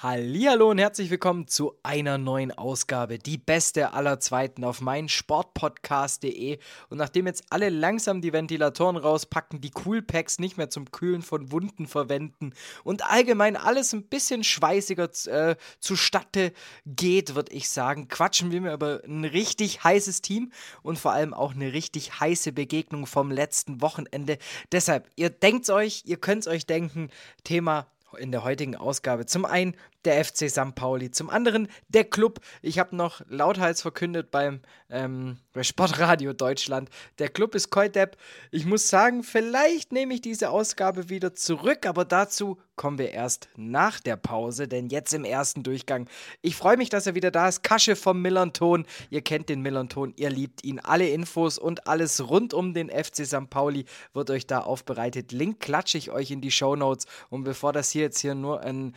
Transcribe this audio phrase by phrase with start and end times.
[0.00, 6.60] Hallihallo und herzlich willkommen zu einer neuen Ausgabe, die beste aller Zweiten auf meinsportpodcast.de.
[6.88, 11.50] Und nachdem jetzt alle langsam die Ventilatoren rauspacken, die Coolpacks nicht mehr zum Kühlen von
[11.50, 12.52] Wunden verwenden
[12.84, 16.52] und allgemein alles ein bisschen schweißiger äh, zustatte
[16.86, 20.52] geht, würde ich sagen, quatschen wir mir über ein richtig heißes Team
[20.84, 24.38] und vor allem auch eine richtig heiße Begegnung vom letzten Wochenende.
[24.70, 27.10] Deshalb, ihr denkt euch, ihr könnt es euch denken,
[27.42, 29.26] Thema in der heutigen Ausgabe.
[29.26, 30.74] Zum einen der FC St.
[30.74, 32.40] Pauli, zum anderen der Club.
[32.62, 36.88] Ich habe noch lauthals verkündet beim ähm, bei Sportradio Deutschland.
[37.18, 38.16] Der Club ist Koidep.
[38.50, 43.48] Ich muss sagen, vielleicht nehme ich diese Ausgabe wieder zurück, aber dazu kommen wir erst
[43.56, 46.08] nach der Pause, denn jetzt im ersten Durchgang.
[46.42, 47.64] Ich freue mich, dass er wieder da ist.
[47.64, 48.86] Kasche vom Millanton.
[49.10, 50.78] Ihr kennt den Millanton, ihr liebt ihn.
[50.78, 53.50] Alle Infos und alles rund um den FC St.
[53.50, 55.32] Pauli wird euch da aufbereitet.
[55.32, 57.06] Link klatsche ich euch in die Show Notes.
[57.30, 58.94] Und bevor das hier jetzt hier nur ein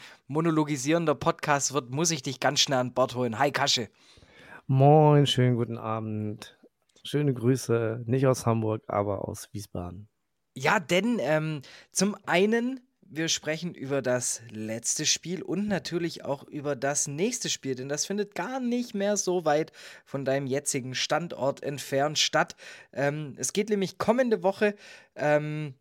[0.92, 3.40] monologisierender Podcast wird, muss ich dich ganz schnell an Bord holen.
[3.40, 3.90] Hi Kasche.
[4.68, 6.58] Moin, schönen guten Abend.
[7.04, 10.10] Schöne Grüße, nicht aus Hamburg, aber aus Wiesbaden.
[10.54, 16.76] Ja, denn ähm, zum einen, wir sprechen über das letzte Spiel und natürlich auch über
[16.76, 19.72] das nächste Spiel, denn das findet gar nicht mehr so weit
[20.06, 22.56] von deinem jetzigen Standort entfernt statt.
[22.92, 24.76] Ähm, es geht nämlich kommende Woche
[25.16, 25.74] ähm,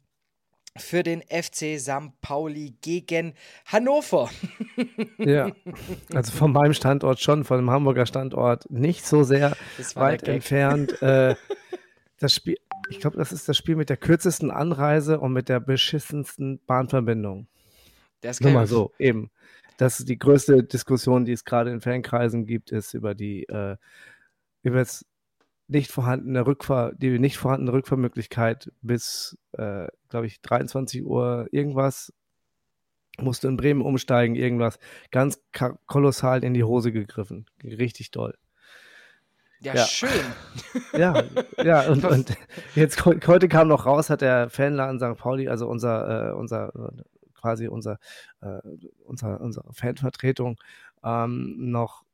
[0.76, 2.20] für den FC St.
[2.22, 3.34] Pauli gegen
[3.66, 4.30] Hannover.
[5.18, 5.50] ja,
[6.14, 9.56] also von meinem Standort schon, von dem Hamburger Standort nicht so sehr
[9.94, 11.00] weit entfernt.
[11.02, 11.34] Äh,
[12.18, 12.56] das Spiel,
[12.88, 17.48] ich glaube, das ist das Spiel mit der kürzesten Anreise und mit der beschissensten Bahnverbindung.
[18.20, 19.30] Das Nur mal so, eben.
[19.78, 23.76] Das ist die größte Diskussion, die es gerade in Fankreisen gibt, ist über die äh,
[24.62, 25.06] über das
[25.70, 32.12] nicht vorhandene Rückfahr, die nicht vorhandene Rückfahrmöglichkeit bis, äh, glaube ich, 23 Uhr irgendwas
[33.18, 34.78] musste in Bremen umsteigen, irgendwas
[35.10, 35.42] ganz
[35.86, 37.46] kolossal in die Hose gegriffen.
[37.62, 38.34] Richtig toll.
[39.60, 40.10] Ja, ja, schön.
[40.96, 41.22] Ja,
[41.62, 42.36] ja, und, und,
[42.74, 45.20] jetzt heute kam noch raus, hat der Fanladen St.
[45.20, 46.72] Pauli, also unser, äh, unser
[47.34, 47.98] quasi unser,
[48.40, 48.60] äh,
[49.04, 50.58] unser, unsere Fanvertretung,
[51.04, 52.04] ähm, noch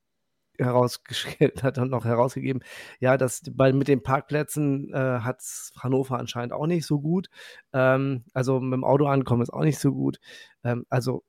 [0.58, 2.62] herausgestellt hat und noch herausgegeben,
[3.00, 5.42] ja, dass bei, mit den Parkplätzen äh, hat
[5.78, 7.28] Hannover anscheinend auch nicht so gut.
[7.72, 10.18] Ähm, also mit dem Auto ankommen ist auch nicht so gut.
[10.64, 11.24] Ähm, also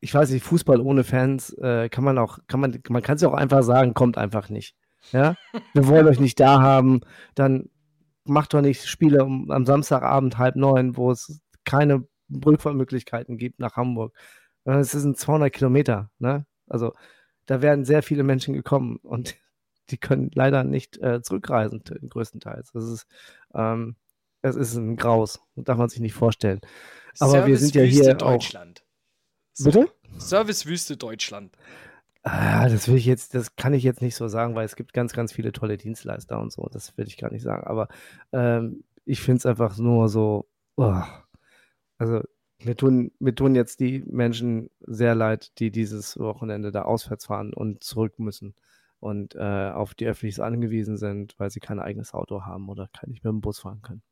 [0.00, 3.22] ich weiß nicht, Fußball ohne Fans äh, kann man auch, kann man, man kann es
[3.22, 4.76] ja auch einfach sagen, kommt einfach nicht.
[5.12, 5.36] Ja,
[5.72, 7.00] wir wollen euch nicht da haben,
[7.34, 7.70] dann
[8.24, 13.76] macht doch nicht Spiele um, am Samstagabend halb neun, wo es keine Rückfahrmöglichkeiten gibt nach
[13.76, 14.14] Hamburg.
[14.64, 16.44] Es sind 200 Kilometer, ne?
[16.68, 16.92] Also
[17.46, 19.36] da werden sehr viele Menschen gekommen und
[19.90, 22.72] die können leider nicht äh, zurückreisen, größtenteils.
[22.72, 23.06] Das ist,
[23.54, 23.96] ähm,
[24.42, 26.60] es ist ein Graus, darf man sich nicht vorstellen.
[27.20, 28.82] Aber wir sind ja hier Deutschland.
[29.58, 29.64] auch.
[29.64, 29.88] Bitte?
[30.18, 31.56] Servicewüste Deutschland.
[32.22, 34.92] Ah, das will ich jetzt, das kann ich jetzt nicht so sagen, weil es gibt
[34.92, 36.68] ganz, ganz viele tolle Dienstleister und so.
[36.72, 37.64] Das will ich gar nicht sagen.
[37.66, 37.88] Aber
[38.32, 40.48] ähm, ich finde es einfach nur so.
[40.76, 41.02] Oh.
[41.98, 42.22] Also
[42.66, 47.54] mir tun, mir tun jetzt die Menschen sehr leid, die dieses Wochenende da auswärts fahren
[47.54, 48.54] und zurück müssen
[49.00, 53.10] und äh, auf die Öffentlichs angewiesen sind, weil sie kein eigenes Auto haben oder kann
[53.10, 54.02] nicht mit dem Bus fahren können.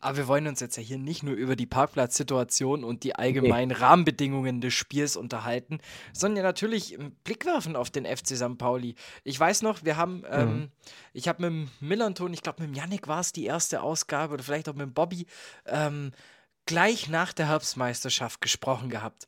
[0.00, 3.70] Aber wir wollen uns jetzt ja hier nicht nur über die Parkplatzsituation und die allgemeinen
[3.70, 3.74] nee.
[3.74, 5.80] Rahmenbedingungen des Spiels unterhalten,
[6.12, 8.58] sondern ja natürlich einen Blick werfen auf den FC St.
[8.58, 8.94] Pauli.
[9.24, 10.68] Ich weiß noch, wir haben, ähm, mhm.
[11.12, 14.34] ich habe mit dem Millanton, ich glaube mit dem Yannick war es die erste Ausgabe
[14.34, 15.26] oder vielleicht auch mit dem Bobby,
[15.66, 16.12] ähm,
[16.68, 19.26] gleich nach der Herbstmeisterschaft gesprochen gehabt.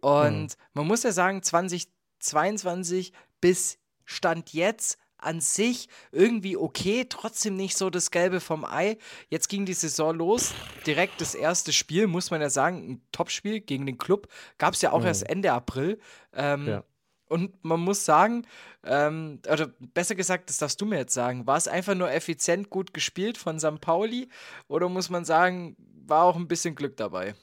[0.00, 0.48] Und mhm.
[0.72, 7.90] man muss ja sagen, 2022 bis Stand jetzt an sich irgendwie okay, trotzdem nicht so
[7.90, 8.96] das Gelbe vom Ei.
[9.28, 10.54] Jetzt ging die Saison los,
[10.86, 14.80] direkt das erste Spiel, muss man ja sagen, ein Topspiel gegen den Club, gab es
[14.80, 15.06] ja auch mhm.
[15.06, 16.00] erst Ende April.
[16.32, 16.84] Ähm, ja.
[17.28, 18.46] Und man muss sagen,
[18.82, 22.70] ähm, oder besser gesagt, das darfst du mir jetzt sagen, war es einfach nur effizient
[22.70, 23.82] gut gespielt von St.
[23.82, 24.30] Pauli
[24.66, 25.76] oder muss man sagen,
[26.10, 27.34] war auch ein bisschen Glück dabei.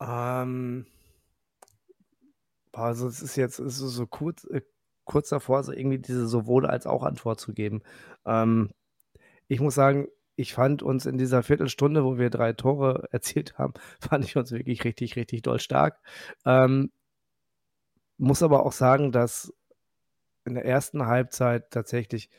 [0.00, 0.86] Ähm,
[2.72, 4.62] also es ist jetzt es ist so kurz, äh,
[5.04, 7.82] kurz davor, so irgendwie diese sowohl als auch Antwort zu geben.
[8.24, 8.70] Ähm,
[9.48, 13.74] ich muss sagen, ich fand uns in dieser Viertelstunde, wo wir drei Tore erzielt haben,
[14.00, 15.98] fand ich uns wirklich richtig, richtig doll stark.
[16.46, 16.90] Ähm,
[18.18, 19.52] muss aber auch sagen, dass
[20.44, 22.30] in der ersten Halbzeit tatsächlich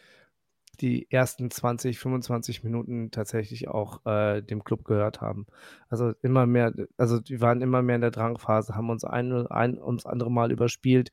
[0.79, 5.45] die ersten 20, 25 Minuten tatsächlich auch äh, dem Club gehört haben.
[5.89, 9.79] Also immer mehr, also die waren immer mehr in der Drangphase, haben uns ein, ein
[9.79, 11.11] ums andere Mal überspielt,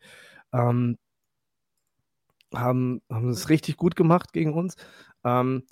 [0.53, 0.97] ähm,
[2.55, 4.77] haben, haben es richtig gut gemacht gegen uns
[5.25, 5.65] ähm,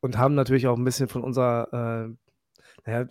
[0.00, 2.14] und haben natürlich auch ein bisschen von unserer, äh,
[2.86, 3.08] naja,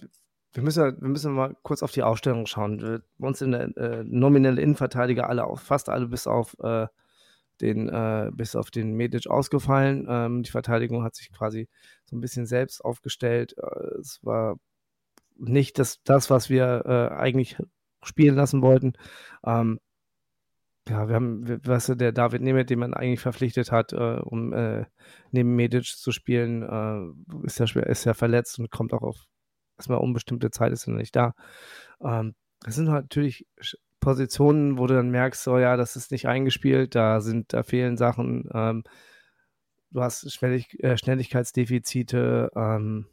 [0.54, 3.02] wir müssen, wir müssen mal kurz auf die Aufstellung schauen.
[3.18, 6.88] Bei uns in der äh, nominelle Innenverteidiger alle auf, fast alle bis auf äh,
[7.62, 10.06] den, äh, bis auf den Medic ausgefallen.
[10.10, 11.68] Ähm, die Verteidigung hat sich quasi
[12.06, 13.56] so ein bisschen selbst aufgestellt.
[13.58, 14.58] Äh, es war
[15.36, 17.58] nicht das, das was wir äh, eigentlich
[18.04, 18.94] spielen lassen wollten.
[19.46, 19.80] Ähm,
[20.90, 24.54] ja, wir haben, weißt du, der David Nemeth, den man eigentlich verpflichtet hat, äh, um
[24.54, 24.86] äh,
[25.32, 29.26] neben Medic zu spielen, äh, ist, ja ist ja verletzt und kommt auch auf
[29.78, 31.34] erstmal unbestimmte Zeit, ist er nicht da.
[32.02, 33.46] Ähm, das sind natürlich
[34.00, 37.98] Positionen, wo du dann merkst, so ja, das ist nicht eingespielt, da sind, da fehlen
[37.98, 38.84] Sachen, ähm,
[39.92, 43.08] du hast Schnellig äh, Schnelligkeitsdefizite, ähm,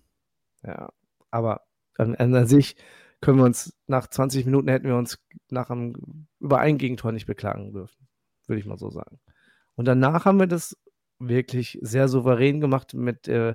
[0.62, 0.90] ja,
[1.30, 1.62] aber
[1.96, 2.76] an, an sich
[3.20, 7.26] können wir uns nach 20 Minuten hätten wir uns nach einem über ein Gegentor nicht
[7.26, 8.06] beklagen dürfen,
[8.46, 9.18] würde ich mal so sagen.
[9.76, 10.76] Und danach haben wir das
[11.18, 13.54] wirklich sehr souverän gemacht mit äh,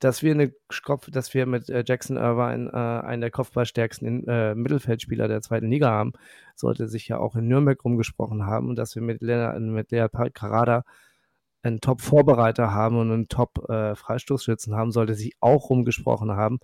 [0.00, 0.52] dass wir eine
[0.82, 5.70] Kopf, dass wir mit äh, Jackson Irvine äh, einen der kopfballstärksten äh, Mittelfeldspieler der zweiten
[5.70, 6.14] Liga haben,
[6.56, 10.06] sollte sich ja auch in Nürnberg rumgesprochen haben und dass wir mit, Lena, mit Lea
[10.32, 10.84] Carada
[11.62, 16.60] einen Top-Vorbereiter haben und einen Top-Freistoßschützen haben, sollte sich auch rumgesprochen haben,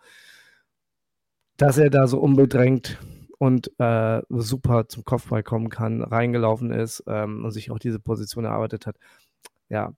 [1.58, 2.98] dass er da so unbedrängt
[3.38, 8.46] und äh, super zum Kopfball kommen kann, reingelaufen ist ähm, und sich auch diese Position
[8.46, 8.96] erarbeitet hat.
[9.68, 9.92] Ja,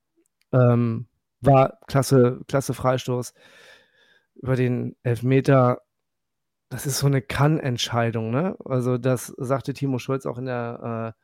[0.52, 1.06] ähm,
[1.40, 3.32] war klasse, klasse Freistoß
[4.36, 5.82] über den Elfmeter.
[6.70, 8.56] Das ist so eine Kann-Entscheidung, ne?
[8.64, 11.14] Also, das sagte Timo Schulz auch in der,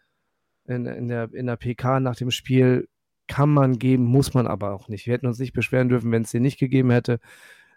[0.66, 2.88] äh, in, in, der, in der PK nach dem Spiel.
[3.26, 5.06] Kann man geben, muss man aber auch nicht.
[5.06, 7.20] Wir hätten uns nicht beschweren dürfen, wenn es den nicht gegeben hätte.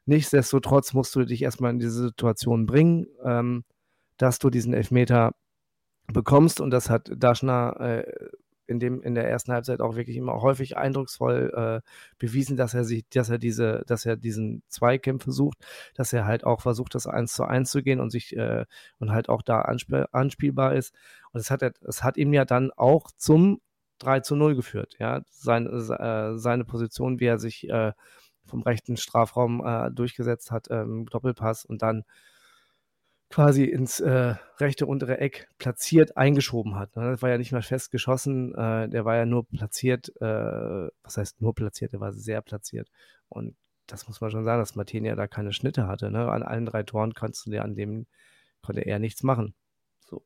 [0.05, 3.63] Nichtsdestotrotz musst du dich erstmal in diese Situation bringen, ähm,
[4.17, 5.35] dass du diesen Elfmeter
[6.07, 6.59] bekommst.
[6.61, 8.29] Und das hat Daschner äh,
[8.67, 11.51] in, dem, in der ersten Halbzeit auch wirklich immer häufig eindrucksvoll
[11.83, 15.57] äh, bewiesen, dass er sich, dass er diese, dass er diesen Zweikämpfe sucht,
[15.95, 18.65] dass er halt auch versucht, das eins zu eins zu gehen und sich äh,
[18.99, 20.93] und halt auch da anspiel, anspielbar ist.
[21.31, 23.61] Und es hat, es hat ihm ja dann auch zum
[23.99, 25.21] 3 zu 0 geführt, ja.
[25.29, 27.93] Sein, äh, seine Position, wie er sich äh,
[28.45, 32.03] vom rechten Strafraum äh, durchgesetzt hat, ähm, Doppelpass und dann
[33.29, 36.95] quasi ins äh, rechte untere Eck platziert eingeschoben hat.
[36.95, 37.11] Ne?
[37.11, 41.17] Das war ja nicht mal fest geschossen, äh, der war ja nur platziert, äh, was
[41.17, 42.89] heißt nur platziert, der war sehr platziert.
[43.27, 46.09] Und das muss man schon sagen, dass Martinia da keine Schnitte hatte.
[46.11, 46.29] Ne?
[46.31, 48.07] An allen drei Toren kannst du dir an dem,
[48.61, 49.55] konnte er nichts machen.
[49.99, 50.23] So.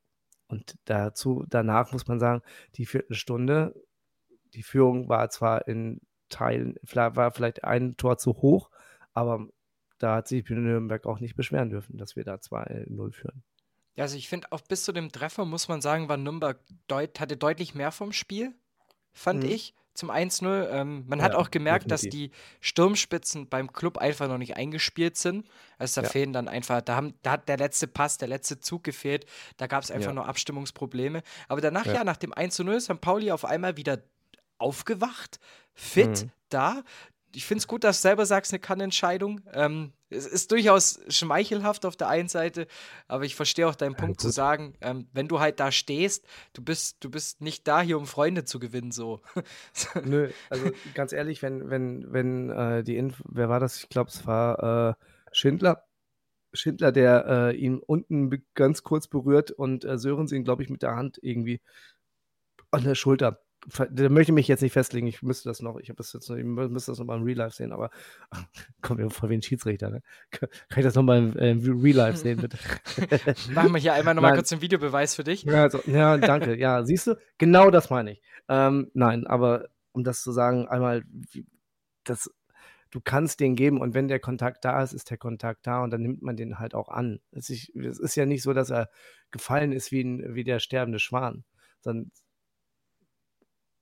[0.48, 2.42] Und dazu, danach muss man sagen,
[2.76, 3.74] die Viertelstunde,
[4.54, 8.70] die Führung war zwar in Teilen, war vielleicht ein Tor zu hoch,
[9.12, 9.46] aber
[10.02, 13.42] da hat sich Nürnberg auch nicht beschweren dürfen, dass wir da 2-0 führen.
[13.94, 16.58] Ja, also ich finde, auch bis zu dem Treffer muss man sagen, war Nürnberg
[16.88, 18.54] deut hatte deutlich mehr vom Spiel,
[19.12, 19.50] fand mhm.
[19.50, 20.70] ich, zum 1-0.
[20.70, 22.10] Ähm, man ja, hat auch gemerkt, definitiv.
[22.10, 25.46] dass die Sturmspitzen beim Club einfach noch nicht eingespielt sind.
[25.78, 26.10] Also da ja.
[26.10, 29.26] fehlen dann einfach, da, haben, da hat der letzte Pass, der letzte Zug gefehlt.
[29.58, 30.14] Da gab es einfach ja.
[30.14, 31.22] nur Abstimmungsprobleme.
[31.48, 33.00] Aber danach, ja, nach dem 1-0 ist St.
[33.00, 34.02] Pauli auf einmal wieder
[34.58, 35.38] aufgewacht,
[35.74, 36.30] fit, mhm.
[36.48, 36.82] da
[37.34, 39.40] ich finde es gut, dass du selber sagst, eine Kannentscheidung.
[39.52, 42.66] Ähm, es ist durchaus schmeichelhaft auf der einen Seite,
[43.08, 46.26] aber ich verstehe auch deinen Punkt ja, zu sagen, ähm, wenn du halt da stehst,
[46.52, 49.22] du bist, du bist nicht da hier, um Freunde zu gewinnen, so.
[50.04, 53.82] Nö, also ganz ehrlich, wenn, wenn, wenn äh, die Inf wer war das?
[53.82, 54.94] Ich glaube, es war äh,
[55.32, 55.84] Schindler.
[56.54, 60.82] Schindler, der äh, ihn unten ganz kurz berührt und äh, Sörensen ihn, glaube ich, mit
[60.82, 61.62] der Hand irgendwie
[62.70, 65.88] an der Schulter da möchte ich mich jetzt nicht festlegen, ich müsste das noch, ich
[65.88, 67.90] habe das jetzt noch, ich müsste das noch mal im Real Life sehen, aber
[68.82, 70.02] komm, wir vor wie ein Schiedsrichter, ne?
[70.30, 72.58] Kann ich das noch mal im, im Real Life sehen, bitte?
[73.54, 75.44] Machen wir hier einmal noch mal kurz einen Videobeweis für dich.
[75.44, 78.22] Ja, also, ja danke, ja, siehst du, genau das meine ich.
[78.48, 81.04] Ähm, nein, aber um das zu sagen, einmal,
[82.04, 82.30] das,
[82.90, 85.90] du kannst den geben und wenn der Kontakt da ist, ist der Kontakt da und
[85.90, 87.20] dann nimmt man den halt auch an.
[87.30, 88.90] Es ist, es ist ja nicht so, dass er
[89.30, 91.44] gefallen ist wie, ein, wie der sterbende Schwan,
[91.80, 92.10] sondern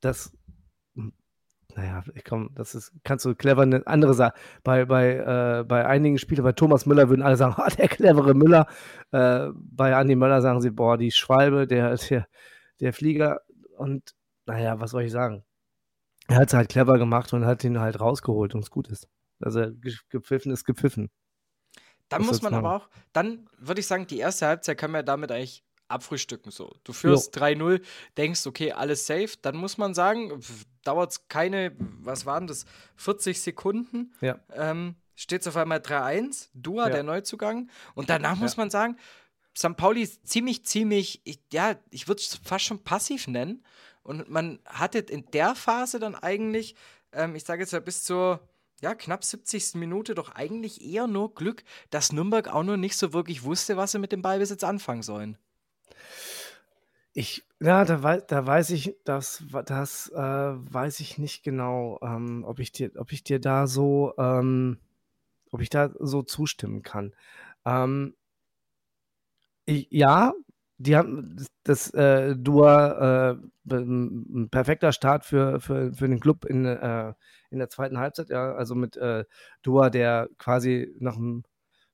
[0.00, 0.32] das,
[1.76, 4.34] naja, komm, das ist, kannst du clever eine andere Sache.
[4.62, 8.34] Bei, bei, äh, bei einigen Spielern, bei Thomas Müller würden alle sagen, oh, der clevere
[8.34, 8.66] Müller.
[9.12, 12.26] Äh, bei Andi Möller sagen sie, boah, die Schwalbe, der, der,
[12.80, 13.40] der Flieger.
[13.76, 14.14] Und
[14.46, 15.44] naja, was soll ich sagen?
[16.28, 19.08] Er hat es halt clever gemacht und hat ihn halt rausgeholt und es gut ist.
[19.40, 19.66] Also
[20.10, 21.10] gepfiffen ist gepfiffen.
[22.08, 25.04] Dann das muss man aber auch, dann würde ich sagen, die erste Halbzeit kann man
[25.04, 26.72] damit eigentlich abfrühstücken so.
[26.84, 27.80] Du führst 3-0,
[28.16, 30.40] denkst, okay, alles safe, dann muss man sagen,
[30.84, 32.64] dauert es keine, was waren das,
[32.96, 34.38] 40 Sekunden, Ja.
[34.54, 36.94] ähm, steht es auf einmal 3-1, Dua, Ja.
[36.94, 37.70] der Neuzugang.
[37.94, 38.62] Und danach muss Ja.
[38.62, 38.96] man sagen,
[39.56, 39.76] St.
[39.76, 43.64] Pauli ist ziemlich, ziemlich, ich, ja, ich würde es fast schon passiv nennen.
[44.02, 46.74] Und man hatte in der Phase dann eigentlich,
[47.12, 48.40] ähm, ich sage jetzt mal bis zur
[48.80, 49.74] ja, knapp 70.
[49.74, 53.92] Minute doch eigentlich eher nur Glück, dass Nürnberg auch noch nicht so wirklich wusste, was
[53.92, 55.36] sie mit dem Ballbesitz anfangen sollen.
[57.12, 62.60] Ich, ja, da, da weiß ich, das, das äh, weiß ich nicht genau, ähm, ob
[62.60, 64.78] ich dir, ob ich dir da so, ähm,
[65.50, 67.14] ob ich da so zustimmen kann.
[67.66, 68.14] Ähm,
[69.66, 70.32] ich, ja,
[70.78, 76.64] die haben das äh, Dua, äh, ein perfekter Start für, für, für den Club in,
[76.64, 77.12] äh,
[77.50, 79.24] in der zweiten Halbzeit, ja, also mit äh,
[79.62, 81.44] Dua, der quasi nach einem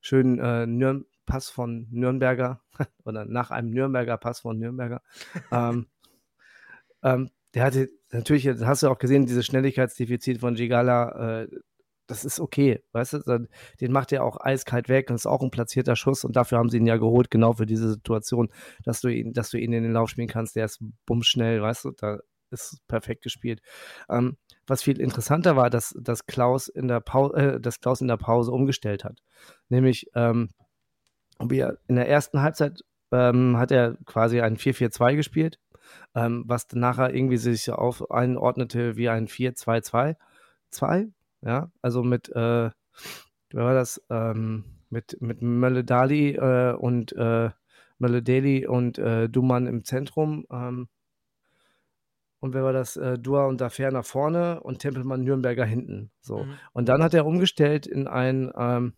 [0.00, 2.62] schönen äh, Nürn Pass von Nürnberger
[3.04, 5.02] oder nach einem Nürnberger Pass von Nürnberger.
[5.52, 5.86] ähm,
[7.02, 11.48] ähm, der hatte natürlich, hast du auch gesehen, dieses Schnelligkeitsdefizit von Gigala, äh,
[12.06, 13.48] das ist okay, weißt du,
[13.80, 16.68] den macht er auch eiskalt weg und ist auch ein platzierter Schuss und dafür haben
[16.68, 18.48] sie ihn ja geholt, genau für diese Situation,
[18.84, 21.86] dass du ihn, dass du ihn in den Lauf spielen kannst, der ist bummschnell, weißt
[21.86, 23.60] du, da ist perfekt gespielt.
[24.08, 28.08] Ähm, was viel interessanter war, dass, dass Klaus in der Pause, äh, dass Klaus in
[28.08, 29.18] der Pause umgestellt hat.
[29.68, 30.50] Nämlich, ähm,
[31.40, 35.58] wir in der ersten Halbzeit ähm, hat er quasi ein 4-4-2 gespielt,
[36.14, 40.16] ähm, was nachher irgendwie sich auf einordnete wie ein 4-2-2.
[40.70, 41.08] 2,
[41.42, 42.70] ja, also mit, äh,
[43.50, 47.50] wie war das, ähm, mit, mit Mölle Dali äh, und äh,
[47.98, 50.46] Mölle Deli und äh, Duman im Zentrum.
[50.50, 50.88] Ähm,
[52.40, 52.96] und wer war das?
[52.96, 56.10] Äh, Dua und Dafer nach vorne und Tempelmann Nürnberger hinten.
[56.20, 56.44] So.
[56.44, 56.54] Mhm.
[56.72, 58.92] Und dann hat er umgestellt in ein, ähm,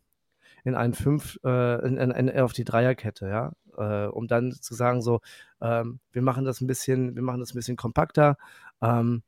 [0.65, 4.75] in ein fünf, äh, in, in, in, auf die Dreierkette, ja, äh, um dann zu
[4.75, 5.21] sagen so,
[5.61, 8.37] ähm, wir machen das ein bisschen, wir machen das ein bisschen kompakter,
[8.83, 9.23] ähm,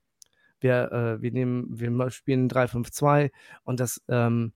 [0.61, 3.31] wir, äh, wir nehmen, wir spielen 3-5-2
[3.65, 4.53] und das, ähm,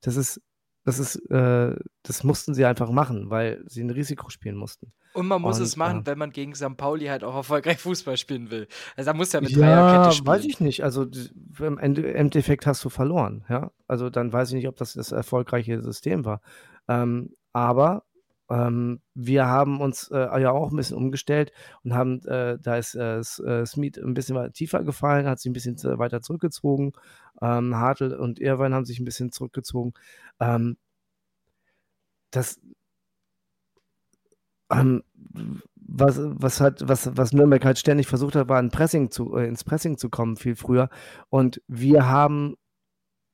[0.00, 0.40] das ist,
[0.90, 4.92] das ist, äh, das mussten sie einfach machen, weil sie ein Risiko spielen mussten.
[5.12, 6.76] Und man muss Und, es machen, äh, wenn man gegen St.
[6.76, 8.68] Pauli halt auch erfolgreich Fußball spielen will.
[8.96, 10.26] Also da muss ja mit Dreierkette Ja, spielen.
[10.26, 10.84] weiß ich nicht.
[10.84, 11.06] Also
[11.58, 13.70] im Endeffekt hast du verloren, ja.
[13.88, 16.40] Also dann weiß ich nicht, ob das das erfolgreiche System war.
[16.88, 18.04] Ähm, aber
[18.50, 21.52] ähm, wir haben uns äh, ja auch ein bisschen umgestellt
[21.84, 25.54] und haben, äh, da ist äh, äh, Smith ein bisschen tiefer gefallen, hat sich ein
[25.54, 26.92] bisschen zu- weiter zurückgezogen.
[27.42, 29.94] Ähm, Hartl und Irvine haben sich ein bisschen zurückgezogen.
[30.40, 30.76] Ähm,
[32.30, 32.58] das,
[34.70, 35.02] ähm,
[35.74, 39.64] was, was, hat, was, was Nürnberg halt ständig versucht hat, war Pressing zu, äh, ins
[39.64, 40.88] Pressing zu kommen, viel früher.
[41.30, 42.56] Und wir haben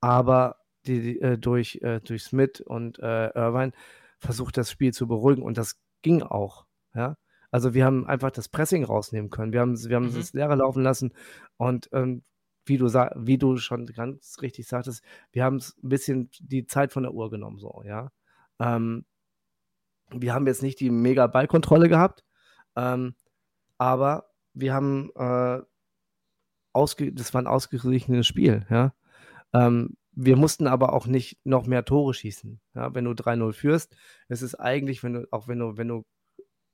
[0.00, 3.72] aber die, die, äh, durch, äh, durch Smith und äh, Irvine
[4.18, 5.42] versucht, das Spiel zu beruhigen.
[5.42, 6.66] Und das ging auch.
[6.94, 7.16] Ja?
[7.50, 9.52] Also wir haben einfach das Pressing rausnehmen können.
[9.52, 10.20] Wir haben, wir haben Mhm.
[10.20, 11.12] es leer laufen lassen.
[11.56, 12.22] Und ähm,
[12.64, 16.92] wie, du wie du schon ganz richtig sagtest, wir haben es ein bisschen die Zeit
[16.92, 17.58] von der Uhr genommen.
[17.58, 18.10] So, ja?
[18.58, 19.04] ähm,
[20.10, 22.24] wir haben jetzt nicht die mega Ballkontrolle gehabt,
[22.76, 23.14] ähm,
[23.78, 25.60] aber wir haben äh,
[26.72, 28.94] ausge das war ein ausgeglichenes Spiel, ja.
[29.52, 32.58] Ähm, wir mussten aber auch nicht noch mehr Tore schießen.
[32.74, 32.94] Ja?
[32.94, 33.94] Wenn du 3-0 führst,
[34.28, 36.04] ist es eigentlich, wenn du, auch wenn du, wenn du,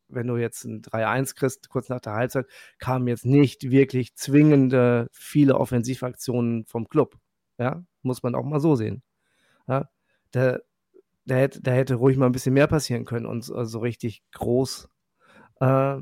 [0.09, 2.47] wenn du jetzt ein 3-1 kriegst, kurz nach der Halbzeit,
[2.79, 7.19] kamen jetzt nicht wirklich zwingende viele Offensivaktionen vom Club.
[7.59, 9.03] Ja, muss man auch mal so sehen.
[9.67, 9.89] Ja,
[10.31, 10.59] da,
[11.27, 14.23] da, hätte, da hätte ruhig mal ein bisschen mehr passieren können und so, so richtig
[14.33, 14.89] groß.
[15.61, 15.99] Äh,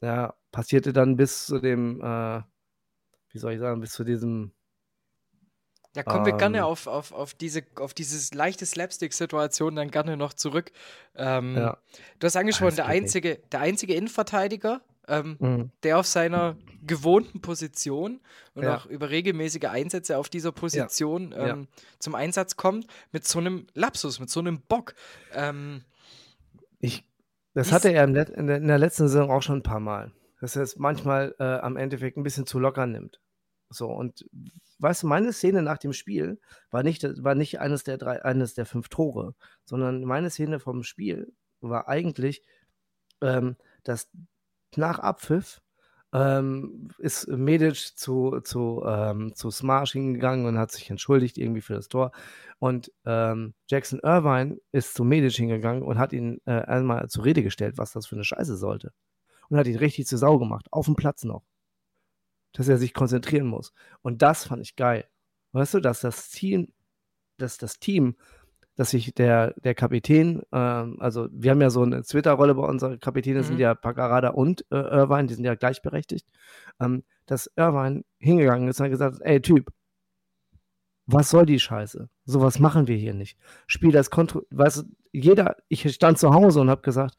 [0.00, 2.42] ja, passierte dann bis zu dem, äh,
[3.30, 4.52] wie soll ich sagen, bis zu diesem
[5.94, 6.64] Da kommen wir gerne Ähm.
[6.64, 10.72] auf, auf, auf diese auf dieses leichte Slapstick-Situation dann gerne noch zurück.
[11.14, 11.78] Ähm, Ja.
[12.18, 12.94] Du hast angesprochen, der nicht.
[12.94, 15.70] einzige, der einzige Innenverteidiger, ähm, Mhm.
[15.82, 16.56] der auf seiner
[16.86, 18.20] gewohnten Position
[18.54, 18.76] und Ja.
[18.76, 21.48] auch über regelmäßige Einsätze auf dieser Position Ja.
[21.48, 21.68] ähm,
[21.98, 24.94] zum Einsatz kommt, mit so einem Lapsus, mit so einem Bock.
[25.34, 25.82] Ähm,
[26.78, 27.04] Ich,
[27.54, 30.56] das hatte er in, der, in der letzten Saison auch schon ein paar Mal, dass
[30.56, 33.20] er es manchmal äh, am Endeffekt ein bisschen zu locker nimmt.
[33.72, 34.26] So, und
[34.78, 38.66] weißt meine Szene nach dem Spiel war nicht, war nicht eines der drei, eines der
[38.66, 42.42] fünf Tore, sondern meine Szene vom Spiel war eigentlich,
[43.20, 44.10] ähm, dass
[44.76, 45.60] nach Abpfiff
[46.12, 51.74] ähm, ist Medic zu, zu, ähm, zu Smash hingegangen und hat sich entschuldigt irgendwie für
[51.74, 52.12] das Tor.
[52.58, 57.42] Und ähm, Jackson Irvine ist zu Medic hingegangen und hat ihn äh, einmal zur Rede
[57.42, 58.92] gestellt, was das für eine Scheiße sollte.
[59.48, 61.42] Und hat ihn richtig zu Sau gemacht, auf dem Platz noch.
[62.52, 63.72] Dass er sich konzentrieren muss.
[64.02, 65.06] Und das fand ich geil.
[65.52, 66.72] Weißt du, dass das Team,
[67.38, 68.16] dass das Team
[68.76, 72.98] dass sich der, der Kapitän, ähm, also wir haben ja so eine Twitter-Rolle bei unseren
[73.00, 73.46] Kapitänen, mhm.
[73.46, 76.26] sind ja Paccarada und äh, Irvine, die sind ja gleichberechtigt,
[76.80, 79.70] ähm, dass Irvine hingegangen ist und gesagt ey Typ,
[81.06, 82.08] was soll die Scheiße?
[82.24, 83.36] Sowas machen wir hier nicht.
[83.66, 87.16] Spiel das Kontro, weißt jeder, ich stand zu Hause und habe gesagt,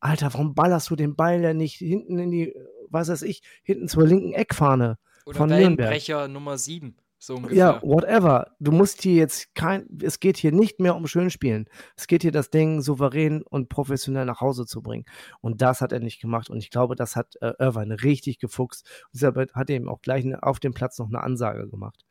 [0.00, 2.54] Alter, warum ballerst du den Ball ja nicht hinten in die,
[2.88, 6.28] was weiß ich, hinten zur linken Eckfahne Oder von Nürnberg?
[6.28, 6.96] Nummer 7.
[7.22, 7.56] So ungefähr.
[7.56, 8.56] Ja, whatever.
[8.60, 11.68] Du musst hier jetzt kein, es geht hier nicht mehr um Schönspielen.
[11.94, 15.04] Es geht hier das Ding souverän und professionell nach Hause zu bringen.
[15.42, 16.48] Und das hat er nicht gemacht.
[16.48, 18.88] Und ich glaube, das hat äh, Irvine richtig gefuchst.
[19.12, 22.06] Und deshalb hat er ihm auch gleich auf dem Platz noch eine Ansage gemacht.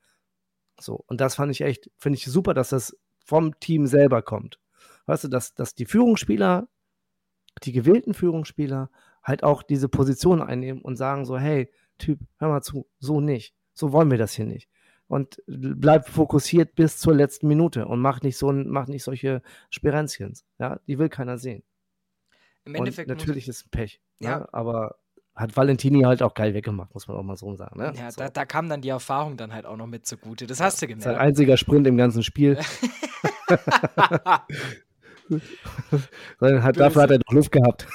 [0.79, 1.03] So.
[1.08, 4.60] Und das fand ich echt, finde ich super, dass das vom Team selber kommt.
[5.08, 6.67] Weißt du, dass, dass die Führungsspieler,
[7.60, 8.89] die gewählten Führungsspieler
[9.24, 13.54] halt auch diese Position einnehmen und sagen so, hey, Typ, hör mal zu, so nicht.
[13.74, 14.70] So wollen wir das hier nicht
[15.10, 20.46] und bleib fokussiert bis zur letzten Minute und mach nicht so mach nicht solche Sperenzchens.
[20.60, 21.63] Ja, die will keiner sehen.
[22.63, 24.01] Im Endeffekt und natürlich ist es Pech.
[24.20, 24.39] Ja.
[24.39, 24.54] Ne?
[24.54, 24.98] Aber
[25.36, 27.80] hat Valentini halt auch geil weggemacht, muss man auch mal so sagen.
[27.80, 27.94] Ne?
[27.98, 28.20] Ja, so.
[28.20, 30.46] da, da, kam dann die Erfahrung dann halt auch noch mit zugute.
[30.46, 31.04] Das hast du gemerkt.
[31.04, 32.60] Sein einziger Sprint im ganzen Spiel.
[36.41, 37.88] hat, dafür hat er noch Luft gehabt.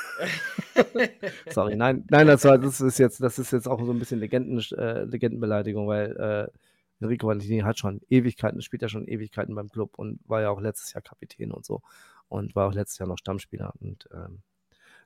[1.51, 4.21] Sorry, nein, nein, das, war, das ist jetzt, das ist jetzt auch so ein bisschen
[4.21, 9.69] Legenden, äh, Legendenbeleidigung, weil äh, Enrico Valentini hat schon Ewigkeiten, spielt ja schon Ewigkeiten beim
[9.69, 11.83] Club und war ja auch letztes Jahr Kapitän und so
[12.29, 14.43] und war auch letztes Jahr noch Stammspieler und ähm,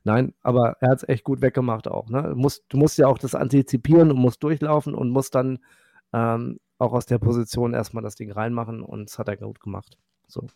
[0.04, 2.08] nein, aber er hat es echt gut weggemacht auch.
[2.08, 2.22] Ne?
[2.22, 5.58] Du, musst, du musst ja auch das antizipieren und musst durchlaufen und musst dann
[6.12, 9.98] ähm, auch aus der Position erstmal das Ding reinmachen und das hat er gut gemacht.
[10.26, 10.46] So.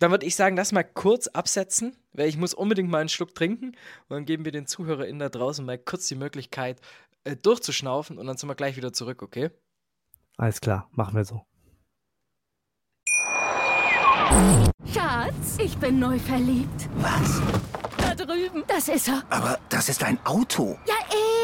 [0.00, 3.34] Dann würde ich sagen, lass mal kurz absetzen, weil ich muss unbedingt mal einen Schluck
[3.34, 6.80] trinken und dann geben wir den ZuhörerInnen da draußen mal kurz die Möglichkeit,
[7.24, 9.50] äh, durchzuschnaufen und dann sind wir gleich wieder zurück, okay?
[10.36, 11.46] Alles klar, machen wir so.
[14.92, 16.88] Schatz, ich bin neu verliebt.
[16.96, 17.40] Was?
[17.98, 18.64] Da drüben.
[18.66, 19.22] Das ist er.
[19.30, 20.76] Aber das ist ein Auto.
[20.86, 20.94] Ja,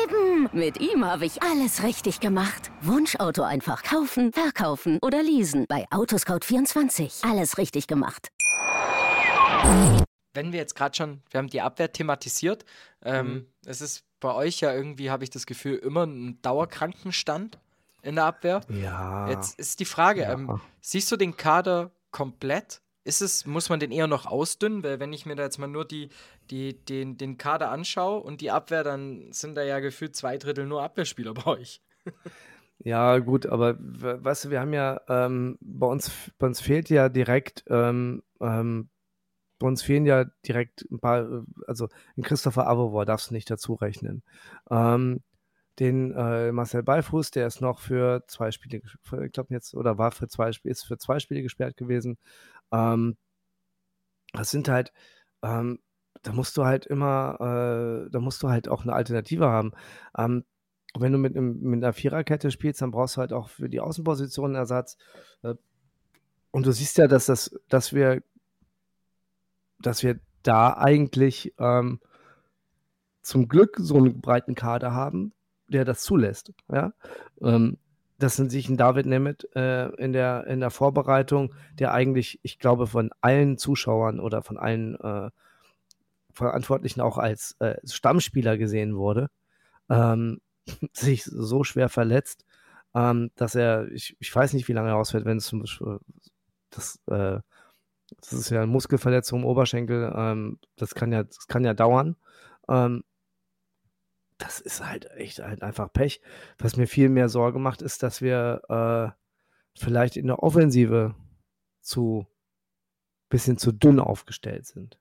[0.04, 0.48] eben.
[0.52, 2.70] Mit ihm habe ich alles richtig gemacht.
[2.82, 5.66] Wunschauto einfach kaufen, verkaufen oder leasen.
[5.68, 7.28] Bei Autoscout24.
[7.28, 8.28] Alles richtig gemacht.
[10.32, 12.64] Wenn wir jetzt gerade schon, wir haben die Abwehr thematisiert.
[13.02, 13.46] Ähm, mhm.
[13.66, 17.58] Es ist bei euch ja irgendwie, habe ich das Gefühl, immer ein Dauerkrankenstand
[18.02, 18.60] in der Abwehr.
[18.68, 19.28] Ja.
[19.28, 20.32] Jetzt ist die Frage, ja.
[20.32, 22.82] ähm, siehst du den Kader komplett?
[23.02, 24.84] Ist es, muss man den eher noch ausdünnen?
[24.84, 26.10] Weil wenn ich mir da jetzt mal nur die,
[26.50, 30.66] die, den, den Kader anschaue und die Abwehr, dann sind da ja gefühlt zwei Drittel
[30.66, 31.82] nur Abwehrspieler bei euch.
[32.82, 37.08] Ja, gut, aber weißt du, wir haben ja, ähm, bei, uns, bei uns fehlt ja
[37.08, 38.88] direkt, ähm, ähm,
[39.60, 43.74] bei uns fehlen ja direkt ein paar, also in Christopher Avovor darfst du nicht dazu
[43.74, 44.22] rechnen.
[44.70, 45.22] Ähm,
[45.78, 48.82] den äh, Marcel Beifuß, der ist noch für zwei Spiele,
[49.24, 52.18] ich glaube jetzt, oder war für zwei Spiele, ist für zwei Spiele gesperrt gewesen.
[52.72, 53.16] Ähm,
[54.32, 54.92] das sind halt,
[55.42, 55.78] ähm,
[56.22, 59.72] da musst du halt immer, äh, da musst du halt auch eine Alternative haben.
[60.16, 60.44] Ähm,
[60.98, 64.56] wenn du mit, mit einer Viererkette spielst, dann brauchst du halt auch für die Außenpositionen
[64.56, 64.96] Ersatz.
[65.42, 65.54] Äh,
[66.50, 68.22] und du siehst ja, dass das, dass wir,
[69.80, 72.00] dass wir da eigentlich ähm,
[73.22, 75.32] zum Glück so einen breiten Kader haben,
[75.68, 76.52] der das zulässt.
[76.70, 76.92] Ja?
[77.42, 77.78] Ähm,
[78.18, 82.58] das sind sich ein David Nemeth äh, in, der, in der Vorbereitung, der eigentlich, ich
[82.58, 85.30] glaube, von allen Zuschauern oder von allen äh,
[86.32, 89.30] Verantwortlichen auch als äh, Stammspieler gesehen wurde,
[89.88, 90.40] ähm,
[90.92, 92.44] sich so schwer verletzt,
[92.94, 95.98] ähm, dass er, ich, ich weiß nicht, wie lange er ausfällt, wenn es zum Beispiel,
[96.70, 97.40] das, äh,
[98.20, 102.16] das ist ja eine Muskelverletzung im Oberschenkel, ähm, das kann ja, das kann ja dauern.
[102.68, 103.04] Ähm,
[104.38, 106.20] das ist halt echt halt einfach Pech.
[106.58, 111.14] Was mir viel mehr Sorge macht, ist, dass wir äh, vielleicht in der Offensive
[111.80, 112.26] zu
[113.28, 114.98] bisschen zu dünn aufgestellt sind.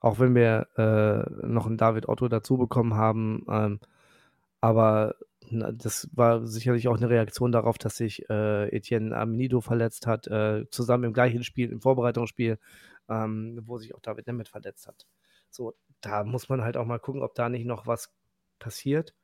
[0.00, 3.80] Auch wenn wir äh, noch einen David Otto dazu bekommen haben, ähm,
[4.60, 5.14] aber
[5.50, 10.68] das war sicherlich auch eine Reaktion darauf, dass sich äh, Etienne Amenido verletzt hat, äh,
[10.70, 12.58] zusammen im gleichen Spiel, im Vorbereitungsspiel,
[13.08, 15.06] ähm, wo sich auch David Nemeth verletzt hat.
[15.50, 18.12] So, da muss man halt auch mal gucken, ob da nicht noch was
[18.58, 19.14] passiert.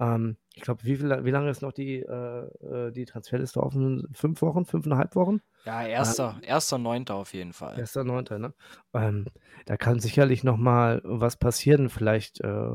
[0.00, 4.08] Ähm, ich glaube, wie, wie lange ist noch die, äh, äh, die Transferliste offen?
[4.12, 5.40] Fünf Wochen, fünfeinhalb Wochen?
[5.64, 7.78] Ja, erster, ähm, erster Neunter auf jeden Fall.
[7.78, 8.54] Erster Neunter, ne?
[8.94, 9.26] Ähm,
[9.66, 11.88] da kann sicherlich noch mal was passieren.
[11.88, 12.68] Vielleicht, äh,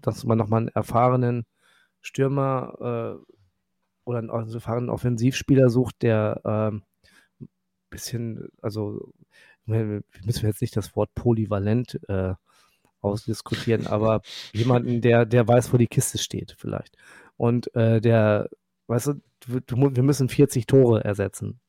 [0.00, 1.46] dass man noch mal einen erfahrenen
[2.04, 3.32] Stürmer äh,
[4.04, 6.82] oder einen erfahrenen Offensivspieler sucht, der ein ähm,
[7.90, 9.12] bisschen, also
[9.66, 12.34] wir müssen jetzt nicht das Wort polyvalent äh,
[13.00, 14.20] ausdiskutieren, aber
[14.52, 16.96] jemanden, der, der weiß, wo die Kiste steht, vielleicht.
[17.36, 18.50] Und äh, der,
[18.88, 19.14] weißt du,
[19.46, 21.60] wir müssen 40 Tore ersetzen.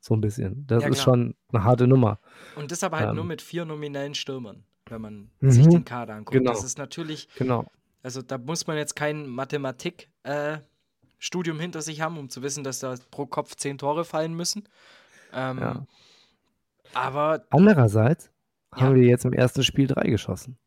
[0.00, 0.66] So ein bisschen.
[0.68, 2.20] Das Ja, ist schon eine harte Nummer.
[2.54, 3.28] Und das aber halt nur Ähm.
[3.28, 5.50] mit vier nominellen Stürmern, wenn man Mhm.
[5.50, 6.38] sich den Kader anguckt.
[6.38, 6.52] Genau.
[6.52, 7.66] Das ist natürlich, Genau.
[8.02, 12.94] Also da muss man jetzt kein Mathematik-Studium hinter sich haben, um zu wissen, dass da
[13.10, 14.68] pro Kopf zehn Tore fallen müssen.
[15.32, 15.86] Ähm, Ja.
[16.94, 18.30] Aber Andererseits
[18.74, 18.82] Ja.
[18.82, 20.58] haben wir jetzt im ersten Spiel drei geschossen.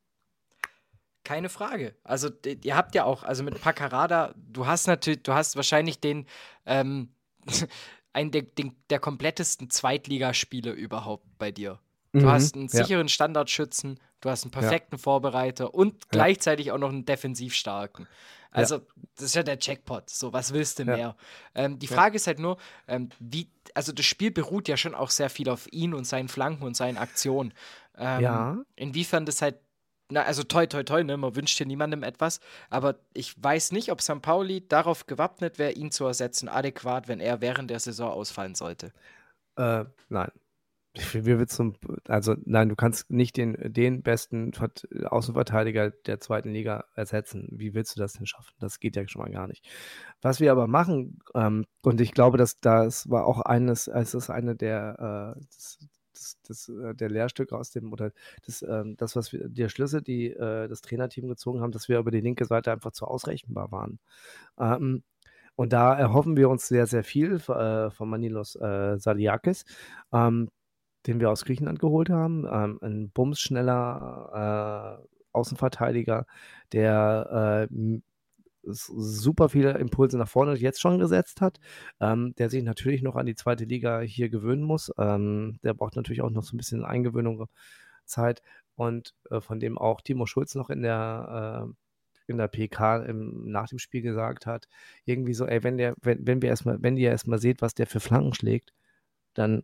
[1.23, 1.95] Keine Frage.
[2.03, 6.25] Also ihr habt ja auch, also mit Paccarada, du hast natürlich, du hast wahrscheinlich den,
[6.65, 7.09] ähm,
[8.13, 11.79] einen der, den, der komplettesten Zweitligaspieler überhaupt bei dir.
[12.17, 12.87] Du Mhm, hast einen ja.
[12.87, 18.09] sicheren Standardschützen, du hast einen perfekten Vorbereiter und gleichzeitig auch noch einen defensiv starken.
[18.51, 18.79] Also,
[19.15, 20.09] das ist ja der Jackpot.
[20.09, 20.95] So, was willst du Ja.
[20.95, 21.15] mehr?
[21.55, 25.11] Ähm, die Frage ist halt nur, ähm, wie, also das Spiel beruht ja schon auch
[25.11, 27.53] sehr viel auf ihn und seinen Flanken und seinen Aktionen.
[27.97, 28.63] Ähm, Ja.
[28.75, 29.59] Inwiefern das halt,
[30.09, 33.91] na, also toi, toi, toi, ne, man wünscht hier niemandem etwas, aber ich weiß nicht,
[33.91, 34.21] ob St.
[34.21, 38.93] Pauli darauf gewappnet wäre, ihn zu ersetzen, adäquat, wenn er während der Saison ausfallen sollte.
[39.57, 40.31] Äh, nein.
[40.95, 41.73] Wie willst du,
[42.07, 47.47] also nein, du kannst nicht den, den besten Vert- Außenverteidiger der zweiten Liga ersetzen.
[47.51, 48.55] Wie willst du das denn schaffen?
[48.59, 49.67] Das geht ja schon mal gar nicht.
[50.21, 54.31] Was wir aber machen, ähm, und ich glaube, dass das war auch eines, es ist
[54.31, 55.79] eine der, äh, das,
[56.13, 58.11] das, das, äh, der Lehrstücke aus dem, oder
[58.47, 61.99] das, ähm, das was wir, die Schlüsse, die äh, das Trainerteam gezogen haben, dass wir
[61.99, 63.99] über die linke Seite einfach zu ausrechenbar waren.
[64.59, 65.03] Ähm,
[65.55, 69.65] und da erhoffen wir uns sehr, sehr viel äh, von Manilos äh, Saliakis,
[70.13, 70.49] ähm,
[71.07, 72.45] den wir aus Griechenland geholt haben.
[72.51, 76.25] Ähm, ein bumsschneller äh, Außenverteidiger,
[76.71, 77.99] der äh,
[78.63, 81.59] super viele Impulse nach vorne jetzt schon gesetzt hat,
[81.99, 84.91] ähm, der sich natürlich noch an die zweite Liga hier gewöhnen muss.
[84.97, 87.47] Ähm, der braucht natürlich auch noch so ein bisschen Eingewöhnung
[88.05, 88.41] Zeit
[88.75, 91.73] und äh, von dem auch Timo Schulz noch in der äh,
[92.29, 94.67] in der PK im, nach dem Spiel gesagt hat,
[95.05, 97.87] irgendwie so, ey, wenn der, wenn, wenn wir erstmal, wenn ihr erstmal seht, was der
[97.87, 98.73] für Flanken schlägt,
[99.33, 99.63] dann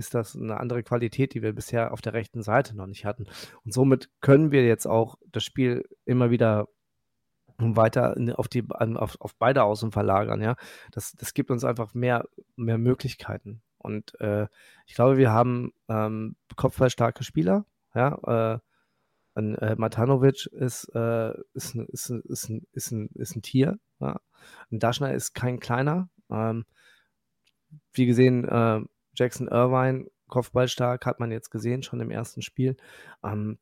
[0.00, 3.26] ist das eine andere Qualität, die wir bisher auf der rechten Seite noch nicht hatten.
[3.64, 6.66] Und somit können wir jetzt auch das Spiel immer wieder
[7.58, 10.56] weiter auf, die, auf, auf beide Außen verlagern, ja.
[10.92, 13.62] Das, das gibt uns einfach mehr, mehr Möglichkeiten.
[13.76, 14.46] Und äh,
[14.86, 18.54] ich glaube, wir haben ähm, kopfballstarke Spieler, ja.
[18.56, 18.58] Äh,
[19.40, 23.78] äh, Matanovic ist, äh, ist, ein- ist, ein- ist, ein, ist, ein, ist ein Tier.
[24.00, 24.20] Ja.
[24.70, 26.08] Ein Daschner ist kein kleiner.
[26.30, 26.64] Ähm,
[27.92, 28.80] wie gesehen, äh,
[29.20, 32.76] Jackson Irvine, Kopfballstark, hat man jetzt gesehen, schon im ersten Spiel.
[33.22, 33.58] Ähm,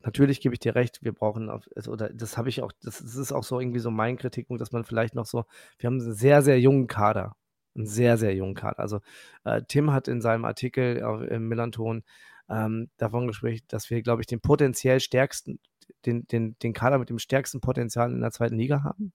[0.00, 3.16] natürlich gebe ich dir recht, wir brauchen, also, oder das habe ich auch, das, das
[3.16, 5.44] ist auch so irgendwie so mein Kritikpunkt, dass man vielleicht noch so,
[5.78, 7.36] wir haben einen sehr, sehr jungen Kader.
[7.76, 8.78] Einen sehr, sehr jungen Kader.
[8.78, 9.00] Also
[9.44, 12.04] äh, Tim hat in seinem Artikel auf, im Millanton
[12.48, 15.58] ähm, davon gesprochen, dass wir, glaube ich, den potenziell stärksten,
[16.06, 19.12] den, den, den Kader mit dem stärksten Potenzial in der zweiten Liga haben.